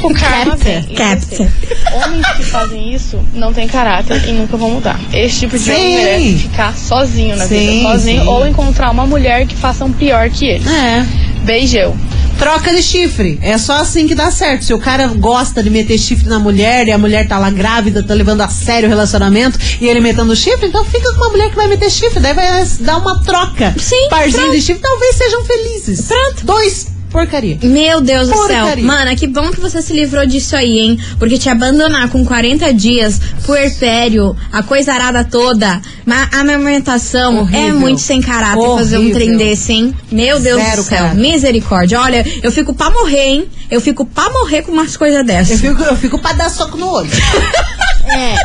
O 0.03 0.13
karma 0.13 0.57
vem. 0.57 0.83
Capta. 0.93 1.49
homens 1.93 2.27
que 2.35 2.43
fazem 2.43 2.93
isso 2.93 3.17
não 3.33 3.53
têm 3.53 3.65
caráter 3.67 4.21
e 4.27 4.33
nunca 4.33 4.57
vão 4.57 4.69
mudar. 4.69 4.99
Esse 5.13 5.39
tipo 5.39 5.57
de 5.57 5.71
homem 5.71 5.83
Sim. 5.83 5.95
merece 5.95 6.37
ficar 6.39 6.75
sozinho 6.75 7.37
na 7.37 7.47
Sim, 7.47 7.77
vida, 7.77 7.89
sozinho, 7.89 8.21
sim. 8.21 8.27
ou 8.27 8.45
encontrar 8.45 8.91
uma 8.91 9.07
mulher 9.07 9.47
que 9.47 9.55
faça 9.55 9.85
um 9.85 9.93
pior 9.93 10.29
que 10.29 10.45
ele. 10.45 10.69
É. 10.69 11.05
Beijão. 11.45 11.95
Troca 12.37 12.73
de 12.73 12.83
chifre. 12.83 13.39
É 13.41 13.57
só 13.57 13.73
assim 13.77 14.07
que 14.07 14.13
dá 14.15 14.29
certo. 14.29 14.65
Se 14.65 14.73
o 14.73 14.79
cara 14.79 15.07
gosta 15.07 15.63
de 15.63 15.69
meter 15.69 15.97
chifre 15.97 16.27
na 16.27 16.37
mulher 16.37 16.87
e 16.87 16.91
a 16.91 16.97
mulher 16.97 17.27
tá 17.27 17.39
lá 17.39 17.49
grávida, 17.49 18.03
tá 18.03 18.13
levando 18.13 18.41
a 18.41 18.49
sério 18.49 18.87
o 18.87 18.89
relacionamento 18.89 19.57
e 19.79 19.87
ele 19.87 19.99
metendo 20.01 20.35
chifre, 20.35 20.67
então 20.67 20.83
fica 20.85 21.11
com 21.13 21.21
uma 21.21 21.29
mulher 21.29 21.49
que 21.49 21.55
vai 21.55 21.67
meter 21.67 21.89
chifre. 21.89 22.19
Daí 22.19 22.33
vai 22.33 22.65
dar 22.81 22.97
uma 22.97 23.21
troca. 23.23 23.73
Sim, 23.79 24.07
Parzinho 24.09 24.43
pronto. 24.43 24.55
de 24.55 24.61
chifre, 24.61 24.81
talvez 24.81 25.15
sejam 25.15 25.45
felizes. 25.45 26.07
Pronto. 26.07 26.45
Dois. 26.45 26.94
Porcaria. 27.15 27.57
Meu 27.63 28.01
Deus 28.01 28.27
do 28.27 28.35
céu. 28.35 28.59
Porcaria. 28.65 28.83
Mana, 28.83 29.15
que 29.15 29.25
bom 29.25 29.49
que 29.49 29.59
você 29.61 29.81
se 29.81 29.93
livrou 29.93 30.25
disso 30.25 30.53
aí, 30.55 30.79
hein? 30.79 30.99
Porque 31.17 31.37
te 31.37 31.49
abandonar 31.49 32.09
com 32.09 32.25
40 32.25 32.73
dias, 32.73 33.19
puerpério, 33.45 34.35
a 34.51 34.61
coisa 34.61 34.93
arada 34.93 35.23
toda, 35.23 35.81
a 36.05 36.39
amamentação 36.41 37.39
Horrível. 37.39 37.59
é 37.69 37.71
muito 37.71 38.01
sem 38.01 38.21
caráter 38.21 38.61
fazer 38.75 38.97
um 38.97 39.01
Horrível. 39.01 39.15
trem 39.15 39.37
desse, 39.37 39.71
hein? 39.71 39.95
Meu 40.11 40.39
Deus 40.41 40.61
Zero 40.61 40.75
do 40.77 40.83
céu. 40.83 40.97
caráter. 40.97 41.19
Misericórdia. 41.21 42.01
Olha, 42.01 42.25
eu 42.43 42.51
fico 42.51 42.73
pra 42.73 42.89
morrer, 42.89 43.25
hein? 43.25 43.45
Eu 43.71 43.79
fico 43.79 44.05
pra 44.05 44.29
morrer 44.29 44.61
com 44.63 44.71
umas 44.73 44.97
coisas 44.97 45.19
Eu 45.19 45.25
dessas. 45.25 45.61
fico, 45.61 45.81
eu 45.83 45.95
fico 45.95 46.19
pra 46.19 46.33
dar 46.33 46.49
soco 46.49 46.77
no 46.77 46.87
olho. 46.89 47.09
é. 48.11 48.35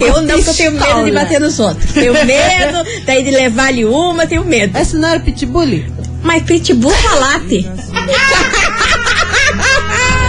Eu, 0.00 0.06
Eu 0.08 0.22
não, 0.22 0.42
porque 0.42 0.50
eu 0.50 0.54
tenho 0.54 0.72
medo 0.72 1.04
de 1.06 1.12
bater 1.12 1.40
nos 1.40 1.58
outros. 1.58 1.90
Tenho 1.92 2.12
medo, 2.12 2.84
daí 3.06 3.24
de 3.24 3.30
levar-lhe 3.30 3.84
uma, 3.84 4.26
tenho 4.26 4.44
medo. 4.44 4.76
Essa 4.76 4.98
não 4.98 5.08
era 5.08 5.20
pitbull? 5.20 5.66
Mas 6.26 6.42
pitbull 6.42 6.90
falate. 6.90 7.64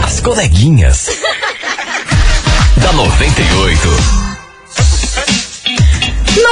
As 0.05 0.19
coleguinhas. 0.21 1.07
da 2.77 2.93
98. 2.93 4.26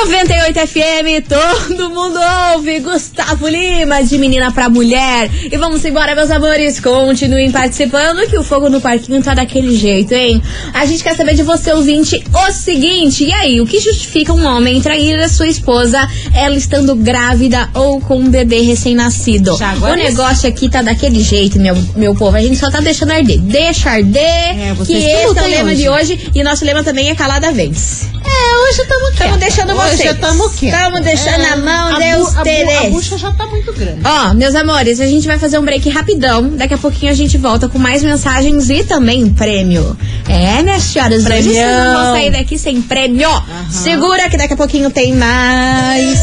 98 0.03 0.59
FM, 0.67 1.27
todo 1.27 1.89
mundo 1.89 2.19
ouve. 2.53 2.79
Gustavo 2.81 3.47
Lima, 3.47 4.03
de 4.03 4.17
menina 4.17 4.51
pra 4.51 4.69
mulher. 4.69 5.31
E 5.49 5.57
vamos 5.57 5.83
embora, 5.85 6.13
meus 6.13 6.29
amores. 6.29 6.79
Continuem 6.81 7.49
participando, 7.49 8.27
que 8.29 8.37
o 8.37 8.43
fogo 8.43 8.69
no 8.69 8.81
parquinho 8.81 9.23
tá 9.23 9.33
daquele 9.33 9.75
jeito, 9.75 10.13
hein? 10.13 10.43
A 10.73 10.85
gente 10.85 11.01
quer 11.01 11.15
saber 11.15 11.33
de 11.33 11.43
você, 11.43 11.71
ouvinte, 11.71 12.21
o 12.33 12.51
seguinte: 12.51 13.23
e 13.23 13.33
aí, 13.33 13.61
o 13.61 13.65
que 13.65 13.79
justifica 13.79 14.33
um 14.33 14.45
homem 14.45 14.81
trair 14.81 15.17
a 15.19 15.29
sua 15.29 15.47
esposa, 15.47 16.05
ela 16.35 16.55
estando 16.55 16.93
grávida 16.95 17.69
ou 17.73 17.99
com 18.01 18.17
um 18.17 18.29
bebê 18.29 18.61
recém-nascido? 18.61 19.53
O 19.53 19.55
isso. 19.55 19.95
negócio 19.95 20.47
aqui 20.49 20.69
tá 20.69 20.81
daquele 20.81 21.21
jeito, 21.21 21.57
meu, 21.59 21.75
meu 21.95 22.13
povo. 22.13 22.35
A 22.35 22.41
gente 22.41 22.57
só 22.57 22.69
tá 22.69 22.81
deixando 22.81 23.11
arder. 23.11 23.39
Deixa 23.39 23.89
arder, 23.91 24.21
É, 24.21 24.75
que 24.85 24.93
esse 24.93 25.09
é 25.11 25.27
o 25.27 25.33
lema 25.33 25.71
hoje. 25.71 25.75
de 25.81 25.89
hoje. 25.89 26.31
E 26.35 26.43
nosso 26.43 26.65
lema 26.65 26.83
também 26.83 27.09
é 27.09 27.15
calada 27.15 27.51
vence. 27.51 28.07
É, 28.25 28.69
hoje 28.69 28.81
estamos 28.81 29.05
Estamos 29.15 29.39
deixando 29.39 29.73
vocês. 29.89 29.99
já 30.09 30.13
tamo 30.15 30.49
quieto. 30.51 30.75
Estamos 30.75 31.01
deixando 31.01 31.29
É, 31.43 31.49
na 31.49 31.57
mão, 31.57 31.95
a 31.95 31.99
Deus 31.99 32.33
bu- 32.33 32.39
a 32.39 32.43
bu-. 32.43 32.85
A 32.87 32.89
bucha 32.89 33.17
já 33.17 33.31
tá 33.31 33.45
muito 33.47 33.73
grande. 33.73 34.01
Ó, 34.03 34.33
meus 34.33 34.55
amores, 34.55 34.99
a 34.99 35.05
gente 35.07 35.27
vai 35.27 35.37
fazer 35.39 35.57
um 35.59 35.63
break 35.65 35.89
rapidão. 35.89 36.49
Daqui 36.49 36.73
a 36.73 36.77
pouquinho 36.77 37.11
a 37.11 37.15
gente 37.15 37.37
volta 37.37 37.67
com 37.69 37.77
mais 37.79 38.03
mensagens 38.03 38.69
e 38.69 38.83
também 38.83 39.29
prêmio. 39.29 39.97
É, 40.27 40.61
minhas 40.63 40.83
senhoras, 40.83 41.25
hoje 41.25 41.43
vocês 41.43 41.55
não 41.55 41.73
vão 41.75 41.93
Premião. 41.93 42.13
sair 42.13 42.31
daqui 42.31 42.57
sem 42.57 42.81
prêmio. 42.81 43.29
Segura 43.69 44.29
que 44.29 44.37
daqui 44.37 44.53
a 44.53 44.57
pouquinho 44.57 44.89
tem 44.89 45.13
mais. 45.13 46.19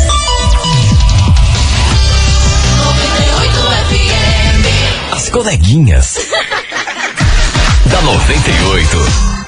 As 5.12 5.28
coleguinhas. 5.30 6.16
da 7.86 8.00
98. 8.02 9.41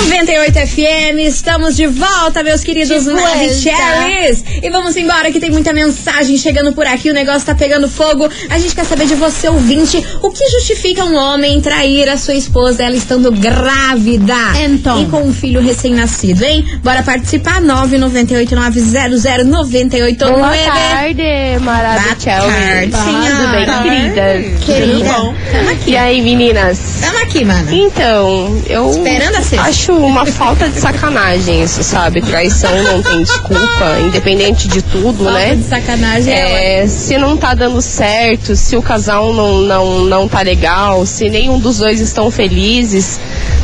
98 0.00 0.58
FM, 0.68 1.18
estamos 1.28 1.76
de 1.76 1.86
volta, 1.86 2.42
meus 2.42 2.64
queridos 2.64 3.04
Maravicheries. 3.06 4.42
E 4.62 4.70
vamos 4.70 4.96
embora 4.96 5.30
que 5.30 5.38
tem 5.38 5.50
muita 5.50 5.70
mensagem 5.72 6.36
chegando 6.38 6.72
por 6.72 6.86
aqui, 6.86 7.10
o 7.10 7.14
negócio 7.14 7.44
tá 7.46 7.54
pegando 7.54 7.86
fogo. 7.88 8.26
A 8.48 8.58
gente 8.58 8.74
quer 8.74 8.84
saber 8.86 9.06
de 9.06 9.14
você, 9.14 9.48
ouvinte, 9.50 10.02
o 10.22 10.30
que 10.30 10.48
justifica 10.50 11.04
um 11.04 11.14
homem 11.14 11.60
trair 11.60 12.08
a 12.08 12.16
sua 12.16 12.32
esposa, 12.34 12.82
ela 12.82 12.96
estando 12.96 13.30
grávida 13.30 14.34
Então. 14.64 15.02
e 15.02 15.06
com 15.06 15.22
um 15.24 15.32
filho 15.32 15.60
recém-nascido, 15.60 16.42
hein? 16.42 16.64
Bora 16.82 17.02
participar, 17.02 17.60
998900989. 17.60 20.16
Boa 20.16 20.56
tarde, 20.56 21.58
maravilhosa. 21.60 22.40
Boa 22.40 22.56
tarde, 22.56 22.92
Tudo 22.92 23.52
bem, 23.52 23.66
querida? 23.82 24.42
Querida, 24.64 24.92
Tudo 24.94 25.04
bom? 25.04 25.34
tamo 25.52 25.68
aqui. 25.70 25.90
E 25.92 25.96
aí, 25.98 26.22
meninas? 26.22 26.78
Tamo 27.02 27.18
aqui, 27.18 27.44
mana. 27.44 27.70
Então, 27.72 28.62
eu 28.68 28.90
Esperando 28.90 29.36
a 29.36 29.42
sexta. 29.42 29.68
acho 29.68 29.81
uma 29.90 30.24
falta 30.26 30.68
de 30.68 30.78
sacanagem 30.78 31.62
isso, 31.62 31.82
sabe? 31.82 32.20
Traição 32.20 32.70
não 32.82 33.02
tem 33.02 33.22
desculpa, 33.22 33.98
independente 34.06 34.68
de 34.68 34.82
tudo, 34.82 35.24
Falta 35.24 35.38
né? 35.38 35.54
de 35.54 35.64
sacanagem 35.64 36.32
é 36.32 36.82
É, 36.82 36.86
se 36.86 37.18
não 37.18 37.36
tá 37.36 37.54
dando 37.54 37.80
certo, 37.80 38.54
se 38.54 38.76
o 38.76 38.82
casal 38.82 39.32
não, 39.32 39.62
não, 39.62 40.00
não 40.04 40.28
tá 40.28 40.42
legal, 40.42 41.04
se 41.06 41.28
nenhum 41.28 41.58
dos 41.58 41.78
dois 41.78 42.00
estão 42.00 42.30
felizes, 42.30 43.18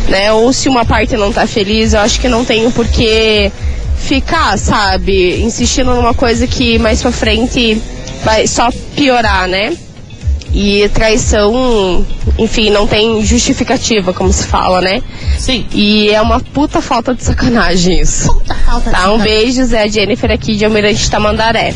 né? 0.09 0.33
Ou 0.33 0.53
se 0.53 0.69
uma 0.69 0.85
parte 0.85 1.17
não 1.17 1.33
tá 1.33 1.47
feliz, 1.47 1.93
eu 1.95 2.01
acho 2.01 2.21
que 2.21 2.29
não 2.29 2.45
tem 2.45 2.67
o 2.67 2.71
porquê 2.73 3.53
ficar, 3.99 4.57
sabe? 4.59 5.43
Insistindo 5.43 5.95
numa 5.95 6.15
coisa 6.15 6.47
que 6.47 6.79
mais 6.79 7.03
pra 7.03 7.13
frente 7.13 7.81
vai 8.25 8.47
só 8.47 8.69
piorar, 8.97 9.47
né? 9.49 9.73
E 10.53 10.89
traição, 10.89 12.05
enfim, 12.39 12.71
não 12.71 12.87
tem 12.87 13.25
justificativa, 13.25 14.13
como 14.15 14.33
se 14.33 14.47
fala, 14.47 14.81
né? 14.81 15.03
Sim. 15.39 15.67
E 15.73 16.11
é 16.11 16.21
uma 16.21 16.41
puta 16.41 16.81
falta 16.81 17.15
de 17.15 17.23
sacanagem 17.23 18.01
isso. 18.01 18.27
falta 18.65 18.91
de 18.91 18.97
Tá, 18.97 19.13
um 19.13 19.19
sacanagem. 19.19 19.23
beijo, 19.25 19.65
Zé 19.65 19.89
Jennifer 19.89 20.31
aqui 20.31 20.57
de 20.57 20.65
Almirante 20.65 21.11
Tamandaré. 21.11 21.75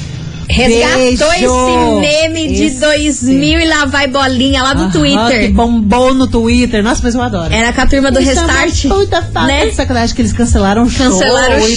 Resgatou 0.49 1.31
Beijo. 1.31 1.45
esse 1.45 2.01
meme 2.01 2.49
de 2.53 2.65
Esse. 2.65 2.81
2000 2.81 3.61
e 3.61 3.65
lá 3.69 3.85
vai 3.87 4.07
bolinha 4.07 4.63
lá 4.63 4.75
do 4.75 4.83
Aham, 4.83 4.91
Twitter. 4.91 5.41
Que 5.41 5.49
bombou 5.49 6.13
no 6.13 6.27
Twitter. 6.27 6.83
Nossa, 6.83 7.01
mas 7.03 7.15
eu 7.15 7.23
adoro. 7.23 7.53
Era 7.55 7.73
com 7.73 7.81
a 7.81 7.87
turma 7.87 8.11
do 8.11 8.21
Isso 8.21 8.33
é 8.33 8.35
Restart. 8.35 8.83
Puta 8.89 9.23
falta 9.23 9.47
né? 9.49 9.67
de 9.67 9.75
sacanagem 9.75 10.15
que 10.15 10.21
eles 10.21 10.33
cancelaram 10.33 10.83
o 10.83 10.91
show 10.91 11.07
Cancelaram 11.07 11.57
o 11.57 11.69
e 11.69 11.77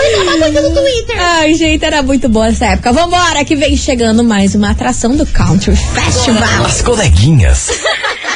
show. 0.00 1.04
tal. 1.06 1.16
Ai, 1.18 1.54
gente, 1.54 1.84
era 1.84 2.02
muito 2.02 2.28
boa 2.28 2.48
essa 2.48 2.66
época. 2.66 2.92
Vambora, 2.92 3.44
que 3.44 3.56
vem 3.56 3.76
chegando 3.76 4.22
mais 4.24 4.54
uma 4.54 4.70
atração 4.70 5.16
do 5.16 5.26
Country 5.26 5.76
Festival. 5.76 6.66
As 6.66 6.82
coleguinhas. 6.82 7.70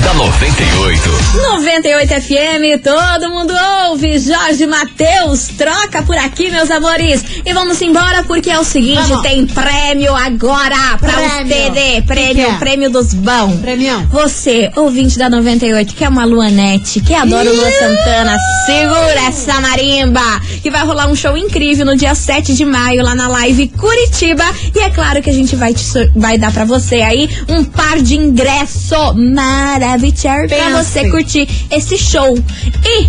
da 0.00 0.14
98. 0.14 1.10
98 1.34 2.08
FM, 2.22 2.82
todo 2.82 3.30
mundo 3.30 3.52
ouve. 3.88 4.18
Jorge 4.18 4.66
Matheus, 4.66 5.48
troca 5.56 6.02
por 6.02 6.16
aqui, 6.16 6.50
meus 6.50 6.70
amores. 6.70 7.22
E 7.44 7.52
vamos 7.52 7.80
embora 7.82 8.24
porque 8.24 8.50
é 8.50 8.58
o 8.58 8.64
seguinte: 8.64 9.08
Vamos. 9.08 9.22
tem 9.22 9.46
prêmio 9.46 10.14
agora 10.14 10.98
pra 10.98 11.12
Prêmio. 11.12 11.72
Que 11.72 12.02
Prêmio, 12.02 12.34
que 12.34 12.40
é? 12.40 12.54
prêmio 12.54 12.90
dos 12.90 13.14
bons. 13.14 13.60
Premião. 13.60 14.06
Você, 14.08 14.70
ouvinte 14.76 15.18
da 15.18 15.28
98, 15.28 15.94
que 15.94 16.04
é 16.04 16.08
uma 16.08 16.24
Luanete, 16.24 17.00
que 17.00 17.14
adora 17.14 17.50
o 17.50 17.54
Lua 17.54 17.70
Santana, 17.70 18.36
segura 18.66 19.28
essa 19.28 19.60
marimba, 19.60 20.40
que 20.62 20.70
vai 20.70 20.84
rolar 20.84 21.08
um 21.08 21.16
show 21.16 21.36
incrível 21.36 21.86
no 21.86 21.96
dia 21.96 22.14
7 22.14 22.54
de 22.54 22.64
maio 22.64 23.02
lá 23.02 23.14
na 23.14 23.28
live 23.28 23.68
Curitiba. 23.68 24.44
E 24.74 24.80
é 24.80 24.90
claro 24.90 25.22
que 25.22 25.30
a 25.30 25.32
gente 25.32 25.56
vai, 25.56 25.74
te 25.74 25.84
vai 26.14 26.38
dar 26.38 26.52
pra 26.52 26.64
você 26.64 26.96
aí 26.96 27.28
um 27.48 27.64
par 27.64 28.00
de 28.00 28.16
ingresso 28.16 29.14
maravilhoso 29.14 30.10
pra 30.48 30.82
você 30.82 31.10
curtir 31.10 31.48
esse 31.70 31.96
show. 31.96 32.36
E 32.84 33.08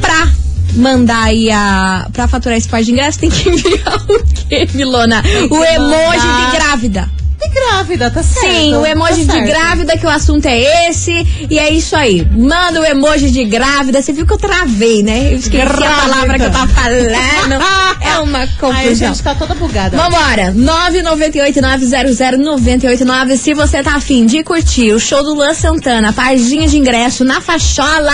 pra 0.00 0.28
mandar 0.74 1.24
aí 1.24 1.50
a. 1.50 2.08
pra 2.12 2.28
faturar 2.28 2.56
esse 2.56 2.68
par 2.68 2.82
de 2.82 2.92
ingresso, 2.92 3.18
tem 3.18 3.30
que 3.30 3.48
enviar 3.48 3.96
o 4.08 4.24
quê, 4.48 4.68
Milona? 4.74 5.22
O 5.50 5.64
emoji 5.64 6.26
de 6.26 6.56
grávida. 6.56 7.19
E 7.42 7.48
grávida, 7.48 8.10
tá 8.10 8.22
certo. 8.22 8.46
Sim, 8.46 8.74
o 8.76 8.84
emoji 8.84 9.24
tá 9.24 9.32
de 9.32 9.40
grávida, 9.46 9.96
que 9.96 10.04
o 10.04 10.10
assunto 10.10 10.44
é 10.46 10.88
esse. 10.90 11.26
E 11.48 11.58
é 11.58 11.70
isso 11.72 11.96
aí. 11.96 12.26
Manda 12.32 12.78
o 12.80 12.84
emoji 12.84 13.30
de 13.30 13.44
grávida. 13.44 14.02
Você 14.02 14.12
viu 14.12 14.26
que 14.26 14.32
eu 14.34 14.38
travei, 14.38 15.02
né? 15.02 15.32
Eu 15.32 15.36
esqueci 15.38 15.62
a 15.62 15.64
Grávida. 15.64 15.90
palavra 16.12 16.38
que 16.38 16.44
eu 16.44 16.50
tava 16.50 16.68
falando. 16.68 17.64
É 18.02 18.18
uma 18.18 18.38
Ai, 18.40 18.44
a 18.44 18.48
confusão. 18.58 19.08
gente 19.08 19.22
tá 19.22 19.34
toda 19.34 19.54
bugada. 19.54 19.96
Vambora, 19.96 20.52
998-900-989. 20.54 23.36
Se 23.36 23.54
você 23.54 23.82
tá 23.82 23.94
afim 23.96 24.24
de 24.26 24.42
curtir 24.42 24.92
o 24.92 25.00
show 25.00 25.22
do 25.22 25.34
Luan 25.34 25.54
Santana, 25.54 26.12
pardinha 26.12 26.66
de 26.66 26.76
ingresso 26.78 27.24
na 27.24 27.40
fachola, 27.40 28.12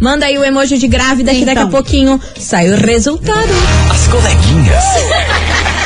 manda 0.00 0.26
aí 0.26 0.36
o 0.38 0.44
emoji 0.44 0.78
de 0.78 0.88
grávida 0.88 1.32
que 1.34 1.44
daqui 1.44 1.58
a 1.58 1.62
Então. 1.62 1.70
pouquinho 1.70 2.20
sai 2.38 2.70
o 2.70 2.76
resultado. 2.76 3.48
As 3.90 4.06
coleguinhas. 4.08 4.84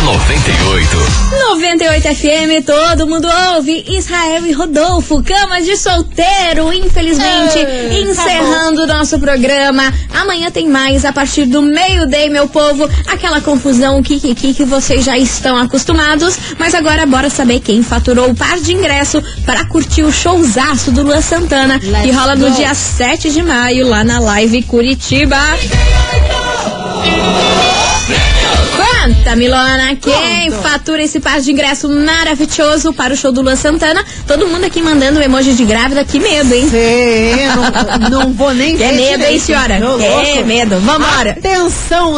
da 0.00 0.06
98. 0.06 0.96
98 1.30 2.02
FM, 2.14 2.64
todo 2.64 3.06
mundo 3.06 3.28
ouve. 3.54 3.84
Israel 3.88 4.46
e 4.46 4.52
Rodolfo, 4.52 5.22
cama 5.22 5.60
de 5.60 5.76
solteiro, 5.76 6.72
infelizmente, 6.72 7.58
É, 7.58 8.00
encerrando 8.00 8.82
o 8.84 8.86
nosso 8.86 9.18
programa. 9.18 9.92
Amanhã 10.14 10.50
tem 10.50 10.68
mais, 10.68 11.04
a 11.04 11.12
partir 11.12 11.44
do 11.44 11.60
meio-dia, 11.62 12.30
meu 12.30 12.48
povo. 12.48 12.88
Aquela 13.06 13.40
confusão, 13.40 13.98
o 13.98 14.02
kikiki 14.02 14.54
que 14.54 14.64
vocês 14.64 15.04
já 15.04 15.18
estão 15.18 15.56
acostumados. 15.58 16.36
Mas 16.58 16.74
agora 16.74 17.04
bora 17.06 17.28
saber 17.28 17.60
quem 17.60 17.82
faturou 17.82 18.30
o 18.30 18.34
par 18.34 18.58
de 18.58 18.72
ingresso 18.72 19.22
para 19.44 19.66
curtir 19.66 20.02
o 20.02 20.12
showzaço 20.12 20.90
do 20.92 21.02
Luan 21.02 21.20
Santana, 21.20 21.78
que 21.78 21.86
Let's 21.90 22.16
rola 22.16 22.36
no 22.36 22.48
go. 22.48 22.56
dia 22.56 22.72
7 22.74 23.30
de 23.30 23.42
maio, 23.42 23.86
lá 23.88 24.02
na 24.02 24.18
Live 24.18 24.62
Curitiba. 24.62 25.36
Conta, 29.02 29.34
Milona, 29.34 29.96
quem 29.96 30.50
fatura 30.50 31.02
esse 31.02 31.20
par 31.20 31.40
de 31.40 31.50
ingresso 31.50 31.88
maravilhoso 31.88 32.92
para 32.92 33.14
o 33.14 33.16
show 33.16 33.32
do 33.32 33.40
Luan 33.40 33.56
Santana? 33.56 34.04
Todo 34.26 34.46
mundo 34.46 34.64
aqui 34.64 34.82
mandando 34.82 35.18
o 35.20 35.22
emoji 35.22 35.54
de 35.54 35.64
grávida, 35.64 36.04
que 36.04 36.20
medo, 36.20 36.52
hein? 36.54 36.68
Sei, 36.70 37.34
não, 38.10 38.10
não 38.26 38.32
vou 38.34 38.52
nem 38.52 38.76
Que 38.76 38.84
ver 38.84 38.92
medo, 38.92 39.02
hein, 39.12 39.16
direito. 39.18 39.42
senhora? 39.44 39.76
Ô, 39.76 39.96
Que 39.98 40.06
louco. 40.06 40.44
medo. 40.46 40.78
Vambora. 40.80 41.30
Atenção, 41.30 42.12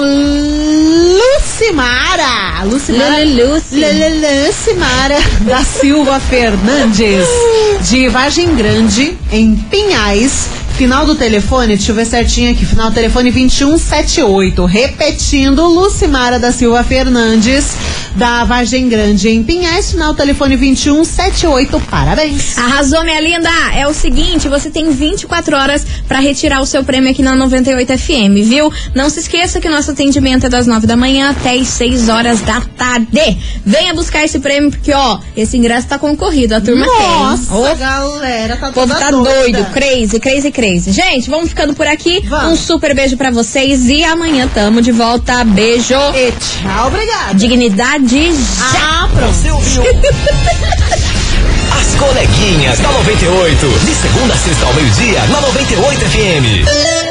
Lucimara. 1.21 2.65
Lucimara. 2.65 3.25
Lucimara 4.47 5.19
da 5.43 5.63
Silva 5.63 6.19
Fernandes, 6.19 7.27
de 7.89 8.09
Vargem 8.09 8.55
Grande, 8.57 9.17
em 9.31 9.55
Pinhais. 9.71 10.49
Final 10.77 11.07
do 11.07 11.15
telefone, 11.15 11.77
deixa 11.77 11.93
eu 11.93 11.97
ver 11.97 12.07
certinho 12.07 12.51
aqui. 12.51 12.67
Final 12.67 12.91
do 12.91 12.95
telefone 12.95 13.31
2178. 13.31 14.65
Repetindo, 14.65 15.67
Lucimara 15.67 16.39
da 16.39 16.51
Silva 16.51 16.83
Fernandes, 16.83 17.77
da 18.17 18.45
Vargem 18.45 18.89
Grande, 18.89 19.29
em 19.29 19.43
Pinhais. 19.43 19.91
Final 19.93 20.15
telefone 20.15 20.57
2178. 20.57 21.81
Parabéns. 21.91 22.57
Arrasou, 22.59 23.03
minha 23.05 23.21
linda! 23.21 23.51
É 23.75 23.87
o 23.87 23.95
seguinte, 23.95 24.49
você 24.49 24.71
tem 24.71 24.91
24 24.91 25.57
horas 25.57 25.87
pra 26.07 26.19
retirar 26.21 26.61
o 26.61 26.67
seu 26.67 26.85
prêmio 26.85 27.11
aqui 27.11 27.23
na 27.23 27.35
98 27.35 27.99
FM, 27.99 28.35
viu? 28.45 28.73
Não 28.95 29.09
se 29.09 29.21
esqueça 29.21 29.61
que 29.61 29.69
o 29.69 29.71
nosso 29.71 29.91
atendimento 29.91 30.47
é 30.47 30.49
das 30.49 30.67
9 30.67 30.87
da 30.87 30.97
manhã 30.97 31.31
até 31.31 31.55
as 31.55 31.69
6 31.69 32.09
horas 32.09 32.41
da 32.43 32.61
tarde. 32.77 33.39
Venha 33.65 33.95
buscar 33.95 34.25
esse 34.25 34.39
prêmio, 34.39 34.71
porque, 34.71 34.93
ó, 34.93 35.19
esse 35.37 35.57
ingresso 35.57 35.89
tá 35.89 35.99
concorrido, 35.99 36.55
a 36.55 36.61
turma 36.61 36.85
Nossa, 36.87 37.47
tem. 37.47 37.57
Ô, 37.57 37.75
galera, 37.77 38.57
tá 38.57 38.71
toda 38.73 38.95
tá 38.95 39.11
doida. 39.11 39.31
doido, 39.33 39.65
crazy, 39.73 40.21
crazy, 40.21 40.51
crazy. 40.51 40.93
Gente, 40.93 41.31
vamos 41.31 41.49
ficando 41.49 41.75
por 41.75 41.87
aqui. 41.87 42.21
Vamos. 42.27 42.53
Um 42.53 42.57
super 42.57 42.95
beijo 42.95 43.17
pra 43.17 43.31
vocês 43.31 43.89
e 43.89 44.05
amanhã 44.05 44.49
tamo 44.53 44.81
de 44.83 44.93
volta. 44.93 45.43
Beijo. 45.45 45.95
E 46.15 46.33
tchau, 46.33 46.89
obrigada. 46.89 47.35
Dignidade 47.35 48.02
já. 48.09 49.05
Ah, 49.05 49.09
pronto. 49.15 49.35
Você 49.35 49.51
ouviu? 49.51 49.83
As 51.81 51.95
coleguinhas 51.97 52.79
da 52.79 52.91
98. 52.93 53.69
De 53.85 53.95
segunda 53.95 54.35
a 54.35 54.37
sexta 54.37 54.67
ao 54.67 54.75
meio-dia, 54.75 55.21
na 55.29 55.41
98 55.41 56.01
FM. 56.01 57.02